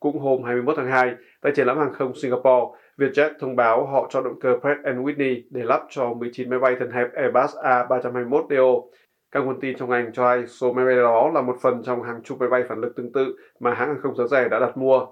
Cũng 0.00 0.18
hôm 0.18 0.42
21 0.42 0.76
tháng 0.76 0.86
2, 0.86 1.14
tại 1.42 1.52
triển 1.56 1.66
lãm 1.66 1.78
hàng 1.78 1.92
không 1.92 2.12
Singapore, 2.14 2.66
Vietjet 2.98 3.30
thông 3.40 3.56
báo 3.56 3.86
họ 3.86 4.06
cho 4.10 4.20
động 4.20 4.40
cơ 4.40 4.56
Pratt 4.60 4.80
Whitney 4.84 5.42
để 5.50 5.62
lắp 5.62 5.82
cho 5.90 6.14
19 6.14 6.50
máy 6.50 6.58
bay 6.58 6.76
thân 6.78 6.90
hẹp 6.90 7.12
Airbus 7.14 7.56
A321neo. 7.56 8.82
Các 9.32 9.40
nguồn 9.40 9.60
tin 9.60 9.76
trong 9.76 9.90
ngành 9.90 10.12
cho 10.12 10.28
hay 10.28 10.46
số 10.46 10.72
máy 10.72 10.84
bay 10.84 10.96
đó 10.96 11.30
là 11.34 11.42
một 11.42 11.56
phần 11.62 11.82
trong 11.82 12.02
hàng 12.02 12.22
chục 12.22 12.40
máy 12.40 12.48
bay 12.48 12.62
phản 12.68 12.80
lực 12.80 12.96
tương 12.96 13.12
tự 13.12 13.36
mà 13.60 13.74
hãng 13.74 13.88
hàng 13.88 14.00
không 14.02 14.16
giá 14.16 14.24
rẻ 14.26 14.48
đã 14.48 14.58
đặt 14.58 14.76
mua. 14.76 15.06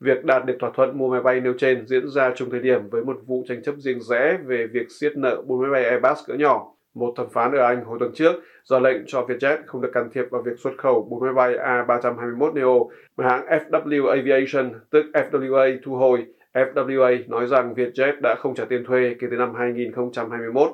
Việc 0.00 0.24
đạt 0.24 0.44
được 0.44 0.56
thỏa 0.60 0.70
thuận 0.74 0.98
mua 0.98 1.08
máy 1.08 1.20
bay 1.20 1.40
nêu 1.40 1.54
trên 1.58 1.86
diễn 1.86 2.08
ra 2.08 2.32
chung 2.36 2.50
thời 2.50 2.60
điểm 2.60 2.88
với 2.90 3.04
một 3.04 3.16
vụ 3.26 3.44
tranh 3.48 3.62
chấp 3.62 3.74
riêng 3.78 4.00
rẽ 4.00 4.38
về 4.44 4.66
việc 4.66 4.90
siết 5.00 5.16
nợ 5.16 5.42
bốn 5.46 5.60
máy 5.62 5.70
bay 5.70 5.84
Airbus 5.84 6.26
cỡ 6.26 6.34
nhỏ. 6.34 6.68
Một 6.94 7.14
thẩm 7.16 7.26
phán 7.32 7.52
ở 7.52 7.64
Anh 7.64 7.84
hồi 7.84 7.98
tuần 8.00 8.12
trước 8.14 8.32
ra 8.64 8.78
lệnh 8.78 9.02
cho 9.06 9.26
Vietjet 9.28 9.56
không 9.66 9.80
được 9.80 9.90
can 9.94 10.08
thiệp 10.12 10.24
vào 10.30 10.42
việc 10.42 10.58
xuất 10.58 10.72
khẩu 10.78 11.08
bốn 11.10 11.20
máy 11.20 11.32
bay 11.32 11.54
A321neo 11.54 12.88
mà 13.16 13.28
hãng 13.28 13.46
FW 13.46 14.06
Aviation, 14.06 14.80
tức 14.90 15.04
FWA, 15.12 15.78
thu 15.84 15.94
hồi. 15.94 16.26
FWA 16.52 17.18
nói 17.28 17.46
rằng 17.46 17.74
Vietjet 17.74 18.20
đã 18.22 18.34
không 18.38 18.54
trả 18.54 18.64
tiền 18.64 18.84
thuê 18.84 19.16
kể 19.20 19.26
từ 19.30 19.36
năm 19.36 19.54
2021. 19.54 20.70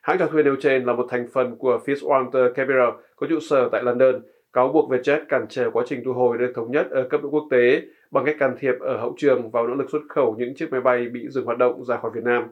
Hãng 0.00 0.18
cho 0.18 0.26
thuê 0.26 0.42
nêu 0.42 0.56
trên 0.60 0.84
là 0.84 0.92
một 0.92 1.06
thành 1.10 1.26
phần 1.32 1.56
của 1.56 1.80
Fitzwater 1.86 2.52
Capital 2.52 2.88
có 3.16 3.26
trụ 3.30 3.40
sở 3.40 3.68
tại 3.72 3.82
London, 3.82 4.22
cáo 4.52 4.68
buộc 4.68 4.90
Vietjet 4.90 5.20
cản 5.28 5.46
trở 5.48 5.70
quá 5.70 5.84
trình 5.86 6.02
thu 6.04 6.12
hồi 6.12 6.38
được 6.38 6.52
thống 6.54 6.70
nhất 6.70 6.90
ở 6.90 7.08
cấp 7.08 7.20
độ 7.22 7.28
quốc 7.30 7.46
tế 7.50 7.82
bằng 8.10 8.24
cách 8.24 8.36
can 8.38 8.56
thiệp 8.58 8.74
ở 8.80 8.96
hậu 8.96 9.14
trường 9.16 9.50
vào 9.50 9.66
nỗ 9.66 9.74
lực 9.74 9.90
xuất 9.90 10.02
khẩu 10.08 10.36
những 10.38 10.54
chiếc 10.54 10.72
máy 10.72 10.80
bay 10.80 11.08
bị 11.08 11.28
dừng 11.28 11.44
hoạt 11.44 11.58
động 11.58 11.84
ra 11.84 11.96
khỏi 11.96 12.10
Việt 12.14 12.24
Nam. 12.24 12.44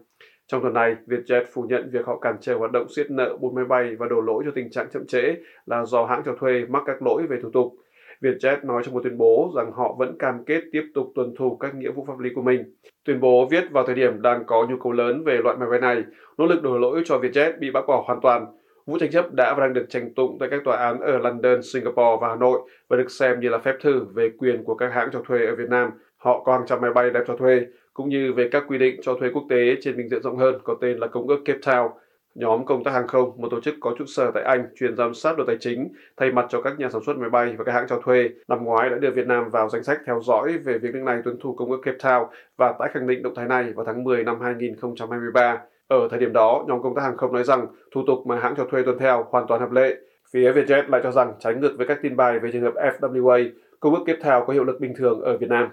Trong 0.47 0.63
tuần 0.63 0.75
này, 0.75 0.97
Vietjet 1.07 1.45
phủ 1.53 1.63
nhận 1.63 1.91
việc 1.93 2.07
họ 2.07 2.19
cản 2.19 2.37
trở 2.41 2.55
hoạt 2.55 2.73
động 2.73 2.87
siết 2.97 3.11
nợ 3.11 3.37
bốn 3.41 3.55
máy 3.55 3.65
bay 3.65 3.97
và 3.99 4.07
đổ 4.09 4.21
lỗi 4.21 4.43
cho 4.47 4.51
tình 4.55 4.71
trạng 4.71 4.91
chậm 4.91 5.07
trễ 5.07 5.35
là 5.67 5.85
do 5.85 6.05
hãng 6.05 6.23
cho 6.27 6.35
thuê 6.41 6.65
mắc 6.69 6.83
các 6.87 7.03
lỗi 7.03 7.23
về 7.29 7.39
thủ 7.43 7.51
tục. 7.51 7.73
Vietjet 8.21 8.67
nói 8.67 8.83
trong 8.85 8.95
một 8.95 9.01
tuyên 9.05 9.19
bố 9.19 9.53
rằng 9.57 9.73
họ 9.73 9.95
vẫn 9.99 10.19
cam 10.19 10.45
kết 10.45 10.61
tiếp 10.73 10.83
tục 10.95 11.13
tuân 11.15 11.35
thủ 11.39 11.57
các 11.57 11.75
nghĩa 11.75 11.91
vụ 11.91 12.05
pháp 12.09 12.19
lý 12.19 12.31
của 12.35 12.43
mình. 12.43 12.75
Tuyên 13.05 13.21
bố 13.21 13.49
viết 13.51 13.71
vào 13.71 13.87
thời 13.87 13.95
điểm 13.95 14.23
đang 14.23 14.45
có 14.47 14.67
nhu 14.71 14.77
cầu 14.77 14.93
lớn 14.93 15.25
về 15.25 15.39
loại 15.45 15.57
máy 15.57 15.69
bay 15.71 15.81
này, 15.81 16.03
nỗ 16.39 16.47
lực 16.47 16.63
đổ 16.63 16.79
lỗi 16.79 17.03
cho 17.05 17.19
Vietjet 17.19 17.59
bị 17.59 17.71
bác 17.71 17.87
bỏ 17.87 18.05
hoàn 18.07 18.21
toàn. 18.21 18.47
Vụ 18.87 18.99
tranh 18.99 19.11
chấp 19.11 19.35
đã 19.35 19.55
và 19.55 19.67
đang 19.67 19.75
được 19.75 19.87
tranh 19.89 20.15
tụng 20.15 20.37
tại 20.41 20.49
các 20.51 20.61
tòa 20.65 20.77
án 20.77 21.01
ở 21.01 21.19
London, 21.19 21.63
Singapore 21.63 22.17
và 22.21 22.29
Hà 22.29 22.37
Nội 22.37 22.61
và 22.89 22.97
được 22.97 23.11
xem 23.11 23.41
như 23.41 23.49
là 23.49 23.59
phép 23.59 23.75
thử 23.83 24.05
về 24.15 24.31
quyền 24.39 24.65
của 24.65 24.75
các 24.75 24.93
hãng 24.93 25.09
cho 25.13 25.23
thuê 25.29 25.47
ở 25.47 25.55
Việt 25.57 25.69
Nam. 25.69 25.91
Họ 26.17 26.43
có 26.45 26.53
hàng 26.53 26.67
trăm 26.67 26.81
máy 26.81 26.91
bay 26.93 27.11
đẹp 27.11 27.23
cho 27.27 27.37
thuê, 27.37 27.67
cũng 27.93 28.09
như 28.09 28.33
về 28.33 28.49
các 28.53 28.65
quy 28.69 28.79
định 28.79 29.01
cho 29.03 29.15
thuê 29.15 29.31
quốc 29.35 29.45
tế 29.51 29.77
trên 29.81 29.97
bình 29.97 30.09
diện 30.09 30.23
rộng 30.23 30.37
hơn 30.37 30.59
có 30.65 30.77
tên 30.81 30.99
là 30.99 31.07
Công 31.07 31.29
ước 31.29 31.39
Cape 31.45 31.59
Town. 31.59 31.89
Nhóm 32.39 32.65
công 32.65 32.85
tác 32.85 32.91
hàng 32.91 33.07
không, 33.07 33.33
một 33.37 33.49
tổ 33.51 33.61
chức 33.61 33.75
có 33.81 33.95
trụ 33.99 34.05
sở 34.07 34.31
tại 34.35 34.43
Anh, 34.43 34.67
chuyên 34.77 34.97
giám 34.97 35.15
sát 35.15 35.37
đồ 35.39 35.45
tài 35.47 35.57
chính, 35.61 35.89
thay 36.17 36.31
mặt 36.33 36.47
cho 36.49 36.61
các 36.63 36.79
nhà 36.79 36.89
sản 36.89 37.03
xuất 37.07 37.17
máy 37.17 37.31
bay 37.31 37.55
và 37.59 37.65
các 37.65 37.73
hãng 37.73 37.87
cho 37.89 38.01
thuê, 38.05 38.31
năm 38.49 38.65
ngoái 38.65 38.91
đã 38.91 38.99
đưa 38.99 39.11
Việt 39.11 39.27
Nam 39.27 39.51
vào 39.51 39.69
danh 39.69 39.83
sách 39.83 40.01
theo 40.07 40.21
dõi 40.23 40.59
về 40.59 40.79
việc 40.79 40.95
nước 40.95 41.03
này 41.03 41.21
tuân 41.25 41.39
thủ 41.41 41.55
công 41.55 41.71
ước 41.71 41.81
Cape 41.83 41.99
Town 41.99 42.27
và 42.57 42.75
tái 42.79 42.89
khẳng 42.93 43.07
định 43.07 43.23
động 43.23 43.35
thái 43.35 43.47
này 43.47 43.73
vào 43.73 43.85
tháng 43.85 44.05
10 44.05 44.25
năm 44.25 44.41
2023. 44.41 45.61
Ở 45.89 46.09
thời 46.11 46.19
điểm 46.19 46.33
đó, 46.33 46.65
nhóm 46.69 46.83
công 46.83 46.95
tác 46.95 47.03
hàng 47.03 47.17
không 47.17 47.33
nói 47.33 47.45
rằng 47.45 47.67
thủ 47.95 48.03
tục 48.07 48.27
mà 48.27 48.39
hãng 48.41 48.55
cho 48.57 48.65
thuê 48.65 48.83
tuân 48.83 48.99
theo 48.99 49.27
hoàn 49.31 49.47
toàn 49.47 49.61
hợp 49.61 49.73
lệ. 49.73 49.97
Phía 50.33 50.53
Vietjet 50.53 50.89
lại 50.89 51.01
cho 51.05 51.11
rằng 51.11 51.33
trái 51.39 51.55
ngược 51.55 51.75
với 51.79 51.87
các 51.87 51.99
tin 52.03 52.17
bài 52.17 52.39
về 52.39 52.51
trường 52.53 52.63
hợp 52.63 52.75
FWA, 52.75 53.51
công 53.81 53.95
ước 53.95 54.03
tiếp 54.07 54.17
theo 54.23 54.45
có 54.47 54.53
hiệu 54.53 54.65
lực 54.65 54.81
bình 54.81 54.95
thường 54.97 55.21
ở 55.21 55.37
Việt 55.37 55.49
Nam. 55.51 55.69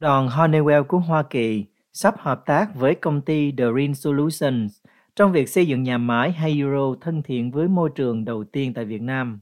Đoàn 0.00 0.28
Honeywell 0.28 0.84
của 0.84 0.98
Hoa 0.98 1.22
Kỳ 1.22 1.64
sắp 1.92 2.14
hợp 2.18 2.42
tác 2.46 2.74
với 2.74 2.94
công 2.94 3.20
ty 3.20 3.52
The 3.58 3.64
Green 3.72 3.94
Solutions 3.94 4.72
trong 5.16 5.32
việc 5.32 5.48
xây 5.48 5.66
dựng 5.66 5.82
nhà 5.82 5.98
máy 5.98 6.32
Hydro 6.32 6.94
thân 7.00 7.22
thiện 7.22 7.50
với 7.50 7.68
môi 7.68 7.90
trường 7.94 8.24
đầu 8.24 8.44
tiên 8.44 8.74
tại 8.74 8.84
Việt 8.84 9.02
Nam. 9.02 9.40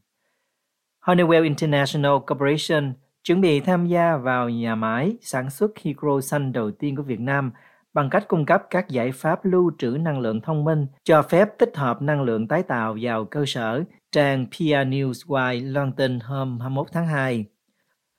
Honeywell 1.05 1.45
International 1.45 2.13
Corporation 2.27 2.93
chuẩn 3.25 3.41
bị 3.41 3.61
tham 3.61 3.87
gia 3.87 4.17
vào 4.17 4.49
nhà 4.49 4.75
máy 4.75 5.17
sản 5.21 5.51
xuất 5.51 5.79
hydro 5.79 6.21
xanh 6.21 6.53
đầu 6.53 6.71
tiên 6.71 6.97
của 6.97 7.03
Việt 7.03 7.21
Nam 7.21 7.51
bằng 7.93 8.11
cách 8.11 8.29
cung 8.29 8.47
cấp 8.47 8.63
các 8.71 8.89
giải 8.89 9.13
pháp 9.13 9.45
lưu 9.45 9.71
trữ 9.79 9.91
năng 9.91 10.21
lượng 10.21 10.41
thông 10.41 10.65
minh 10.65 10.87
cho 11.05 11.23
phép 11.23 11.49
tích 11.59 11.77
hợp 11.77 12.03
năng 12.03 12.23
lượng 12.23 12.49
tái 12.49 12.63
tạo 12.63 12.97
vào 13.01 13.25
cơ 13.25 13.45
sở 13.47 13.83
trang 14.13 14.47
PR 14.47 14.89
Newswire 14.89 15.73
loan 15.73 15.93
tin 15.93 16.21
hôm 16.21 16.61
21 16.61 16.87
tháng 16.93 17.07
2. 17.07 17.45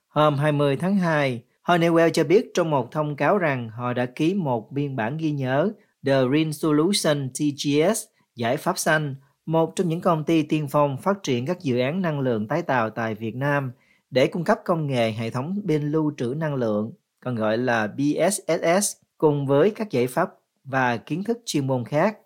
Hôm 0.08 0.38
20 0.38 0.76
tháng 0.76 0.96
2, 0.96 1.44
Honeywell 1.64 2.10
cho 2.10 2.24
biết 2.24 2.52
trong 2.54 2.70
một 2.70 2.92
thông 2.92 3.16
cáo 3.16 3.38
rằng 3.38 3.70
họ 3.70 3.94
đã 3.94 4.06
ký 4.06 4.34
một 4.34 4.72
biên 4.72 4.96
bản 4.96 5.18
ghi 5.18 5.32
nhớ 5.32 5.72
The 6.06 6.24
Green 6.24 6.54
Solution 6.54 7.30
TGS, 7.30 8.04
giải 8.36 8.58
pháp 8.58 8.78
xanh, 8.78 9.16
một 9.46 9.76
trong 9.76 9.90
những 9.90 10.02
công 10.02 10.24
ty 10.24 10.44
tiên 10.44 10.68
phong 10.72 10.98
phát 10.98 11.24
triển 11.24 11.46
các 11.46 11.62
dự 11.62 11.80
án 11.80 12.02
năng 12.02 12.20
lượng 12.20 12.48
tái 12.48 12.62
tạo 12.62 12.90
tại 12.90 13.16
Việt 13.16 13.36
Nam 13.36 13.72
để 14.10 14.28
cung 14.28 14.44
cấp 14.44 14.60
công 14.66 14.88
nghệ 14.88 15.12
hệ 15.12 15.30
thống 15.30 15.62
bên 15.64 15.92
lưu 15.92 16.14
trữ 16.18 16.34
năng 16.38 16.56
lượng, 16.56 16.92
còn 17.20 17.36
gọi 17.36 17.58
là 17.58 17.88
BSSS, 17.88 18.96
cùng 19.18 19.48
với 19.48 19.72
các 19.72 19.92
giải 19.92 20.08
pháp 20.08 20.30
và 20.64 20.98
kiến 20.98 21.24
thức 21.24 21.40
chuyên 21.46 21.68
môn 21.68 21.86
khác. 21.86 22.18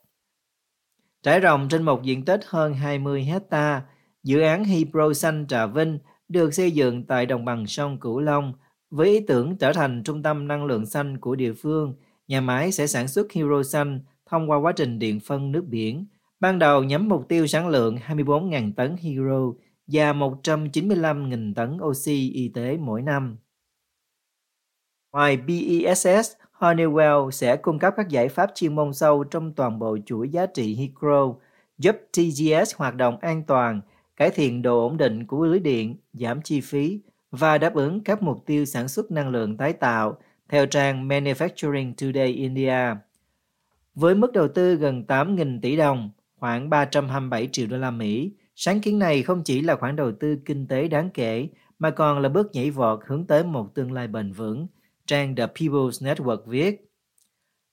Trải 1.24 1.40
rộng 1.40 1.68
trên 1.70 1.84
một 1.84 2.04
diện 2.04 2.26
tích 2.26 2.42
hơn 2.46 2.74
20 2.74 3.24
hecta, 3.24 3.82
dự 4.24 4.42
án 4.42 4.64
Hydro 4.64 5.14
Xanh 5.14 5.46
Trà 5.48 5.66
Vinh 5.66 6.00
được 6.28 6.54
xây 6.54 6.72
dựng 6.72 7.04
tại 7.04 7.26
đồng 7.26 7.46
bằng 7.46 7.68
sông 7.68 8.00
Cửu 8.00 8.20
Long 8.20 8.54
với 8.94 9.10
ý 9.10 9.20
tưởng 9.20 9.58
trở 9.58 9.74
thành 9.74 10.04
trung 10.04 10.24
tâm 10.24 10.48
năng 10.48 10.66
lượng 10.66 10.86
xanh 10.86 11.18
của 11.18 11.36
địa 11.36 11.54
phương. 11.54 11.94
Nhà 12.28 12.42
máy 12.42 12.72
sẽ 12.72 12.88
sản 12.88 13.08
xuất 13.08 13.32
hero 13.32 13.64
xanh 13.64 14.00
thông 14.26 14.50
qua 14.50 14.58
quá 14.58 14.72
trình 14.72 15.00
điện 15.00 15.20
phân 15.20 15.52
nước 15.52 15.66
biển. 15.68 16.06
Ban 16.40 16.60
đầu 16.60 16.84
nhắm 16.84 17.10
mục 17.10 17.28
tiêu 17.30 17.48
sản 17.48 17.68
lượng 17.68 17.98
24.000 18.08 18.74
tấn 18.74 18.96
hero 19.02 19.52
và 19.88 20.14
195.000 20.14 21.54
tấn 21.54 21.78
oxy 21.82 22.32
y 22.34 22.48
tế 22.48 22.78
mỗi 22.78 23.02
năm. 23.02 23.38
Ngoài 25.12 25.38
BESS, 25.38 26.32
Honeywell 26.60 27.32
sẽ 27.32 27.56
cung 27.56 27.80
cấp 27.80 27.94
các 27.98 28.10
giải 28.10 28.30
pháp 28.30 28.52
chuyên 28.56 28.76
môn 28.76 28.94
sâu 28.94 29.24
trong 29.24 29.54
toàn 29.54 29.80
bộ 29.80 29.98
chuỗi 30.06 30.30
giá 30.30 30.46
trị 30.46 30.76
hero, 30.76 31.36
giúp 31.78 31.96
TGS 32.12 32.76
hoạt 32.76 32.96
động 32.96 33.18
an 33.22 33.44
toàn, 33.48 33.82
cải 34.16 34.30
thiện 34.30 34.62
độ 34.62 34.80
ổn 34.80 34.98
định 34.98 35.28
của 35.28 35.46
lưới 35.46 35.60
điện, 35.60 35.96
giảm 36.14 36.42
chi 36.42 36.62
phí 36.62 37.00
và 37.34 37.58
đáp 37.58 37.74
ứng 37.74 38.04
các 38.04 38.24
mục 38.24 38.44
tiêu 38.46 38.66
sản 38.66 38.88
xuất 38.88 39.12
năng 39.12 39.30
lượng 39.30 39.58
tái 39.58 39.74
tạo 39.74 40.18
theo 40.50 40.66
trang 40.66 41.08
Manufacturing 41.08 41.94
Today 41.94 42.28
India. 42.28 42.96
Với 43.96 44.16
mức 44.16 44.32
đầu 44.34 44.48
tư 44.48 44.76
gần 44.76 45.04
8.000 45.08 45.60
tỷ 45.62 45.76
đồng, 45.76 46.12
khoảng 46.36 46.70
327 46.70 47.50
triệu 47.52 47.68
đô 47.68 47.78
la 47.78 47.92
Mỹ, 47.92 48.32
sáng 48.56 48.82
kiến 48.82 49.00
này 49.00 49.24
không 49.24 49.44
chỉ 49.44 49.62
là 49.62 49.76
khoản 49.76 49.96
đầu 49.96 50.12
tư 50.20 50.38
kinh 50.46 50.68
tế 50.68 50.88
đáng 50.88 51.10
kể 51.14 51.48
mà 51.80 51.90
còn 51.90 52.20
là 52.20 52.30
bước 52.30 52.52
nhảy 52.54 52.72
vọt 52.72 53.00
hướng 53.08 53.28
tới 53.28 53.44
một 53.44 53.76
tương 53.76 53.92
lai 53.92 54.08
bền 54.08 54.32
vững, 54.32 54.68
trang 55.06 55.36
The 55.36 55.46
People's 55.46 56.16
Network 56.16 56.46
viết. 56.46 56.92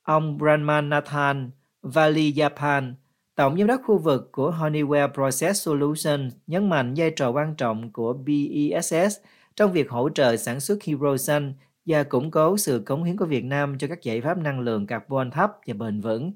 Ông 0.02 0.38
Brahman 0.38 0.88
Nathan 0.88 1.50
Vali 1.83 2.33
Japan, 2.33 2.95
Tổng 3.35 3.59
giám 3.59 3.67
đốc 3.67 3.81
khu 3.85 3.99
vực 3.99 4.33
của 4.33 4.50
Honeywell 4.50 5.12
Process 5.12 5.67
Solutions 5.67 6.35
nhấn 6.47 6.69
mạnh 6.69 6.95
vai 6.97 7.11
trò 7.11 7.31
quan 7.31 7.55
trọng 7.55 7.93
của 7.93 8.12
BESS 8.12 9.17
trong 9.61 9.73
việc 9.73 9.90
hỗ 9.90 10.09
trợ 10.09 10.37
sản 10.37 10.61
xuất 10.61 10.83
hydro 10.83 11.17
xanh 11.17 11.55
và 11.87 12.02
củng 12.02 12.31
cố 12.31 12.57
sự 12.57 12.83
cống 12.87 13.05
hiến 13.05 13.17
của 13.17 13.25
Việt 13.25 13.45
Nam 13.45 13.79
cho 13.79 13.88
các 13.88 14.02
giải 14.02 14.21
pháp 14.21 14.38
năng 14.38 14.61
lượng 14.61 14.87
carbon 14.87 15.31
thấp 15.31 15.52
và 15.67 15.75
bền 15.75 16.00
vững. 16.00 16.33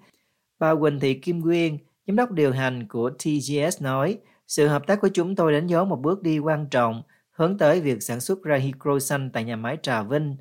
Bà 0.59 0.75
Quỳnh 0.75 1.00
Thị 1.00 1.14
Kim 1.14 1.43
Quyên, 1.43 1.78
giám 2.07 2.16
đốc 2.16 2.31
điều 2.31 2.52
hành 2.52 2.88
của 2.88 3.11
TGS 3.11 3.83
nói, 3.83 4.19
sự 4.47 4.69
hợp 4.69 4.87
tác 4.87 5.00
của 5.00 5.09
chúng 5.14 5.37
tôi 5.37 5.52
đánh 5.52 5.66
dấu 5.66 5.85
một 5.85 5.97
bước 5.97 6.23
đi 6.23 6.38
quan 6.38 6.66
trọng 6.71 7.02
hướng 7.31 7.59
tới 7.59 7.81
việc 7.81 8.02
sản 8.02 8.21
xuất 8.21 8.43
ra 8.43 8.57
hydro 8.57 8.99
xanh 8.99 9.31
tại 9.31 9.45
nhà 9.45 9.57
máy 9.57 9.78
Trà 9.83 10.02
Vinh. 10.02 10.37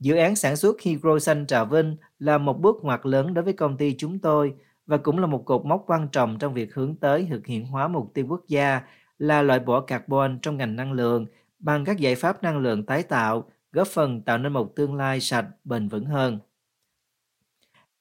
Dự 0.00 0.16
án 0.16 0.36
sản 0.36 0.56
xuất 0.56 0.80
hydro 0.80 1.18
xanh 1.18 1.46
Trà 1.46 1.64
Vinh 1.64 1.96
là 2.18 2.38
một 2.38 2.60
bước 2.60 2.76
ngoặt 2.82 3.06
lớn 3.06 3.34
đối 3.34 3.44
với 3.44 3.52
công 3.52 3.76
ty 3.76 3.94
chúng 3.98 4.18
tôi 4.18 4.54
và 4.86 4.96
cũng 4.96 5.18
là 5.18 5.26
một 5.26 5.44
cột 5.44 5.64
mốc 5.64 5.84
quan 5.86 6.08
trọng 6.08 6.38
trong 6.38 6.54
việc 6.54 6.74
hướng 6.74 6.96
tới 6.96 7.26
thực 7.30 7.46
hiện 7.46 7.66
hóa 7.66 7.88
mục 7.88 8.10
tiêu 8.14 8.26
quốc 8.28 8.42
gia 8.48 8.82
là 9.18 9.42
loại 9.42 9.60
bỏ 9.60 9.80
carbon 9.80 10.38
trong 10.42 10.56
ngành 10.56 10.76
năng 10.76 10.92
lượng 10.92 11.26
bằng 11.64 11.84
các 11.84 11.98
giải 11.98 12.14
pháp 12.14 12.42
năng 12.42 12.58
lượng 12.58 12.86
tái 12.86 13.02
tạo, 13.02 13.50
góp 13.72 13.88
phần 13.88 14.22
tạo 14.22 14.38
nên 14.38 14.52
một 14.52 14.76
tương 14.76 14.94
lai 14.94 15.20
sạch, 15.20 15.46
bền 15.64 15.88
vững 15.88 16.04
hơn. 16.04 16.38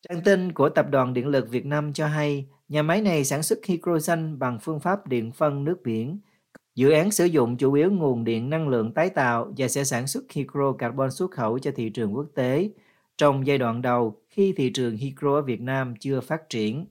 Trang 0.09 0.21
tin 0.23 0.51
của 0.51 0.69
Tập 0.69 0.85
đoàn 0.89 1.13
Điện 1.13 1.27
lực 1.27 1.49
Việt 1.49 1.65
Nam 1.65 1.93
cho 1.93 2.07
hay, 2.07 2.47
nhà 2.69 2.83
máy 2.83 3.01
này 3.01 3.25
sản 3.25 3.43
xuất 3.43 3.65
hydro 3.65 3.99
xanh 3.99 4.39
bằng 4.39 4.59
phương 4.61 4.79
pháp 4.79 5.07
điện 5.07 5.31
phân 5.31 5.63
nước 5.63 5.77
biển. 5.83 6.19
Dự 6.75 6.91
án 6.91 7.11
sử 7.11 7.25
dụng 7.25 7.57
chủ 7.57 7.73
yếu 7.73 7.91
nguồn 7.91 8.23
điện 8.23 8.49
năng 8.49 8.67
lượng 8.67 8.93
tái 8.93 9.09
tạo 9.09 9.53
và 9.57 9.67
sẽ 9.67 9.83
sản 9.83 10.07
xuất 10.07 10.31
hydro 10.31 10.71
carbon 10.71 11.11
xuất 11.11 11.31
khẩu 11.31 11.59
cho 11.59 11.71
thị 11.75 11.89
trường 11.89 12.15
quốc 12.15 12.27
tế 12.35 12.69
trong 13.17 13.47
giai 13.47 13.57
đoạn 13.57 13.81
đầu 13.81 14.21
khi 14.29 14.53
thị 14.57 14.69
trường 14.73 14.97
hydro 14.97 15.35
ở 15.35 15.41
Việt 15.41 15.61
Nam 15.61 15.93
chưa 15.99 16.21
phát 16.21 16.49
triển. 16.49 16.85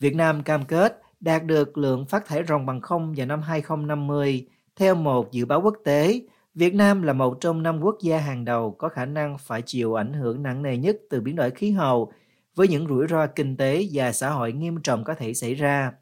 Việt 0.00 0.14
Nam 0.14 0.42
cam 0.42 0.64
kết 0.64 1.02
đạt 1.20 1.44
được 1.44 1.78
lượng 1.78 2.06
phát 2.06 2.26
thải 2.26 2.44
ròng 2.48 2.66
bằng 2.66 2.80
không 2.80 3.14
vào 3.16 3.26
năm 3.26 3.42
2050 3.42 4.46
theo 4.80 4.94
một 4.94 5.32
dự 5.32 5.44
báo 5.44 5.60
quốc 5.60 5.76
tế, 5.84 6.20
Việt 6.54 6.74
Nam 6.74 7.02
là 7.02 7.12
một 7.12 7.40
trong 7.40 7.62
năm 7.62 7.80
quốc 7.80 7.96
gia 8.02 8.18
hàng 8.18 8.44
đầu 8.44 8.70
có 8.70 8.88
khả 8.88 9.04
năng 9.04 9.38
phải 9.38 9.62
chịu 9.62 9.94
ảnh 9.94 10.12
hưởng 10.12 10.42
nặng 10.42 10.62
nề 10.62 10.76
nhất 10.76 10.96
từ 11.10 11.20
biến 11.20 11.36
đổi 11.36 11.50
khí 11.50 11.70
hậu, 11.70 12.12
với 12.54 12.68
những 12.68 12.86
rủi 12.88 13.06
ro 13.06 13.26
kinh 13.26 13.56
tế 13.56 13.86
và 13.92 14.12
xã 14.12 14.30
hội 14.30 14.52
nghiêm 14.52 14.82
trọng 14.82 15.04
có 15.04 15.14
thể 15.14 15.34
xảy 15.34 15.54
ra. 15.54 15.92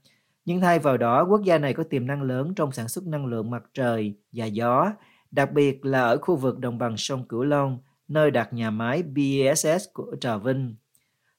Nhưng 0.44 0.60
thay 0.60 0.78
vào 0.78 0.96
đó, 0.96 1.26
quốc 1.30 1.42
gia 1.42 1.58
này 1.58 1.74
có 1.74 1.82
tiềm 1.82 2.06
năng 2.06 2.22
lớn 2.22 2.54
trong 2.56 2.72
sản 2.72 2.88
xuất 2.88 3.06
năng 3.06 3.26
lượng 3.26 3.50
mặt 3.50 3.62
trời 3.74 4.14
và 4.32 4.46
gió, 4.46 4.92
đặc 5.30 5.52
biệt 5.52 5.84
là 5.84 6.02
ở 6.02 6.18
khu 6.18 6.36
vực 6.36 6.58
đồng 6.58 6.78
bằng 6.78 6.96
sông 6.96 7.28
Cửu 7.28 7.42
Long, 7.42 7.78
nơi 8.08 8.30
đặt 8.30 8.52
nhà 8.52 8.70
máy 8.70 9.02
BESS 9.02 9.84
của 9.92 10.16
Trà 10.20 10.36
Vinh. 10.36 10.76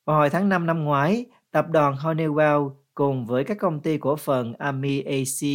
Vào 0.05 0.17
hồi 0.17 0.29
tháng 0.29 0.49
5 0.49 0.65
năm 0.65 0.83
ngoái, 0.83 1.25
tập 1.51 1.65
đoàn 1.69 1.95
Honeywell 1.95 2.71
cùng 2.93 3.25
với 3.25 3.43
các 3.43 3.57
công 3.59 3.79
ty 3.79 3.97
cổ 3.97 4.15
phần 4.15 4.53
Ami 4.53 5.01
AC 5.01 5.49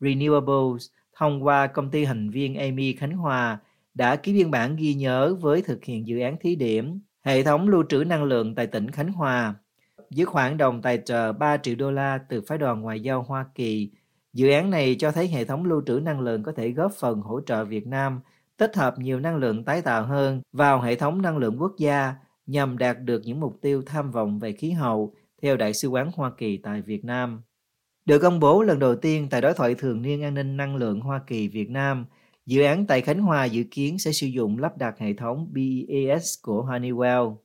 Renewables 0.00 0.78
thông 1.18 1.44
qua 1.44 1.66
công 1.66 1.90
ty 1.90 2.04
thành 2.04 2.30
viên 2.30 2.54
Amy 2.54 2.92
Khánh 2.92 3.16
Hòa 3.16 3.58
đã 3.94 4.16
ký 4.16 4.32
biên 4.32 4.50
bản 4.50 4.76
ghi 4.76 4.94
nhớ 4.94 5.34
với 5.40 5.62
thực 5.62 5.84
hiện 5.84 6.06
dự 6.06 6.20
án 6.20 6.36
thí 6.40 6.56
điểm 6.56 7.00
hệ 7.24 7.42
thống 7.42 7.68
lưu 7.68 7.84
trữ 7.88 8.04
năng 8.04 8.24
lượng 8.24 8.54
tại 8.54 8.66
tỉnh 8.66 8.90
Khánh 8.90 9.12
Hòa. 9.12 9.54
Với 10.16 10.24
khoản 10.24 10.56
đồng 10.56 10.82
tài 10.82 10.98
trợ 11.04 11.32
3 11.32 11.56
triệu 11.56 11.74
đô 11.74 11.90
la 11.90 12.18
từ 12.28 12.42
phái 12.46 12.58
đoàn 12.58 12.80
ngoại 12.80 13.00
giao 13.00 13.22
Hoa 13.22 13.46
Kỳ, 13.54 13.90
dự 14.32 14.50
án 14.50 14.70
này 14.70 14.96
cho 14.98 15.12
thấy 15.12 15.28
hệ 15.28 15.44
thống 15.44 15.64
lưu 15.64 15.82
trữ 15.86 16.00
năng 16.00 16.20
lượng 16.20 16.42
có 16.42 16.52
thể 16.52 16.70
góp 16.70 16.92
phần 16.92 17.20
hỗ 17.20 17.40
trợ 17.40 17.64
Việt 17.64 17.86
Nam 17.86 18.20
tích 18.56 18.76
hợp 18.76 18.98
nhiều 18.98 19.20
năng 19.20 19.36
lượng 19.36 19.64
tái 19.64 19.82
tạo 19.82 20.04
hơn 20.04 20.40
vào 20.52 20.80
hệ 20.80 20.94
thống 20.94 21.22
năng 21.22 21.38
lượng 21.38 21.56
quốc 21.58 21.72
gia 21.78 22.14
nhằm 22.46 22.78
đạt 22.78 22.98
được 23.00 23.22
những 23.24 23.40
mục 23.40 23.58
tiêu 23.62 23.82
tham 23.86 24.10
vọng 24.10 24.38
về 24.38 24.52
khí 24.52 24.70
hậu 24.70 25.14
theo 25.42 25.56
Đại 25.56 25.74
sứ 25.74 25.88
quán 25.88 26.10
Hoa 26.14 26.30
Kỳ 26.38 26.56
tại 26.56 26.82
Việt 26.82 27.04
Nam 27.04 27.42
được 28.06 28.18
công 28.18 28.40
bố 28.40 28.62
lần 28.62 28.78
đầu 28.78 28.96
tiên 28.96 29.28
tại 29.30 29.40
đối 29.40 29.54
thoại 29.54 29.74
thường 29.74 30.02
niên 30.02 30.22
an 30.22 30.34
ninh 30.34 30.56
năng 30.56 30.76
lượng 30.76 31.00
Hoa 31.00 31.20
Kỳ 31.26 31.48
Việt 31.48 31.70
Nam. 31.70 32.06
Dự 32.46 32.62
án 32.62 32.86
tại 32.86 33.00
Khánh 33.00 33.20
Hòa 33.20 33.44
dự 33.44 33.64
kiến 33.70 33.98
sẽ 33.98 34.12
sử 34.12 34.26
dụng 34.26 34.58
lắp 34.58 34.78
đặt 34.78 34.98
hệ 34.98 35.12
thống 35.12 35.48
BES 35.52 36.24
của 36.42 36.62
Honeywell. 36.62 37.36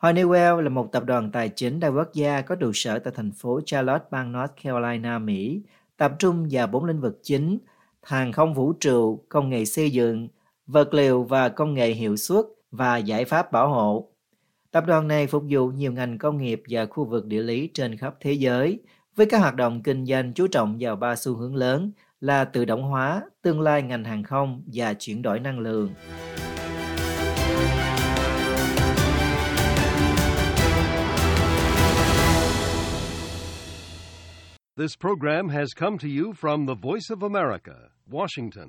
Honeywell 0.00 0.60
là 0.60 0.68
một 0.68 0.92
tập 0.92 1.04
đoàn 1.04 1.30
tài 1.32 1.48
chính 1.48 1.80
đa 1.80 1.88
quốc 1.88 2.08
gia 2.14 2.40
có 2.40 2.54
trụ 2.54 2.70
sở 2.74 2.98
tại 2.98 3.12
thành 3.16 3.32
phố 3.32 3.60
Charlotte, 3.66 4.04
bang 4.10 4.32
North 4.32 4.52
Carolina, 4.64 5.18
Mỹ, 5.18 5.62
tập 5.96 6.12
trung 6.18 6.48
vào 6.50 6.66
bốn 6.66 6.84
lĩnh 6.84 7.00
vực 7.00 7.20
chính: 7.22 7.58
hàng 8.02 8.32
không 8.32 8.54
vũ 8.54 8.72
trụ, 8.72 9.24
công 9.28 9.50
nghệ 9.50 9.64
xây 9.64 9.90
dựng, 9.90 10.28
vật 10.66 10.94
liệu 10.94 11.22
và 11.22 11.48
công 11.48 11.74
nghệ 11.74 11.90
hiệu 11.90 12.16
suất 12.16 12.44
và 12.70 12.96
giải 12.96 13.24
pháp 13.24 13.52
bảo 13.52 13.68
hộ. 13.68 14.08
Tập 14.70 14.84
đoàn 14.86 15.08
này 15.08 15.26
phục 15.26 15.44
vụ 15.50 15.68
nhiều 15.68 15.92
ngành 15.92 16.18
công 16.18 16.38
nghiệp 16.38 16.62
và 16.70 16.86
khu 16.86 17.04
vực 17.04 17.26
địa 17.26 17.42
lý 17.42 17.70
trên 17.74 17.96
khắp 17.96 18.14
thế 18.20 18.32
giới, 18.32 18.78
với 19.16 19.26
các 19.26 19.38
hoạt 19.38 19.54
động 19.54 19.82
kinh 19.82 20.06
doanh 20.06 20.32
chú 20.32 20.46
trọng 20.46 20.76
vào 20.80 20.96
ba 20.96 21.16
xu 21.16 21.36
hướng 21.36 21.56
lớn 21.56 21.92
là 22.20 22.44
tự 22.44 22.64
động 22.64 22.82
hóa, 22.82 23.22
tương 23.42 23.60
lai 23.60 23.82
ngành 23.82 24.04
hàng 24.04 24.22
không 24.22 24.62
và 24.66 24.94
chuyển 24.94 25.22
đổi 25.22 25.40
năng 25.40 25.58
lượng. 25.58 25.94
This 34.76 34.96
program 35.00 35.48
has 35.48 35.68
come 35.76 35.98
to 35.98 36.08
you 36.08 36.32
from 36.32 36.66
the 36.66 36.74
Voice 36.82 37.08
of 37.10 37.22
America, 37.22 37.74
Washington. 38.10 38.68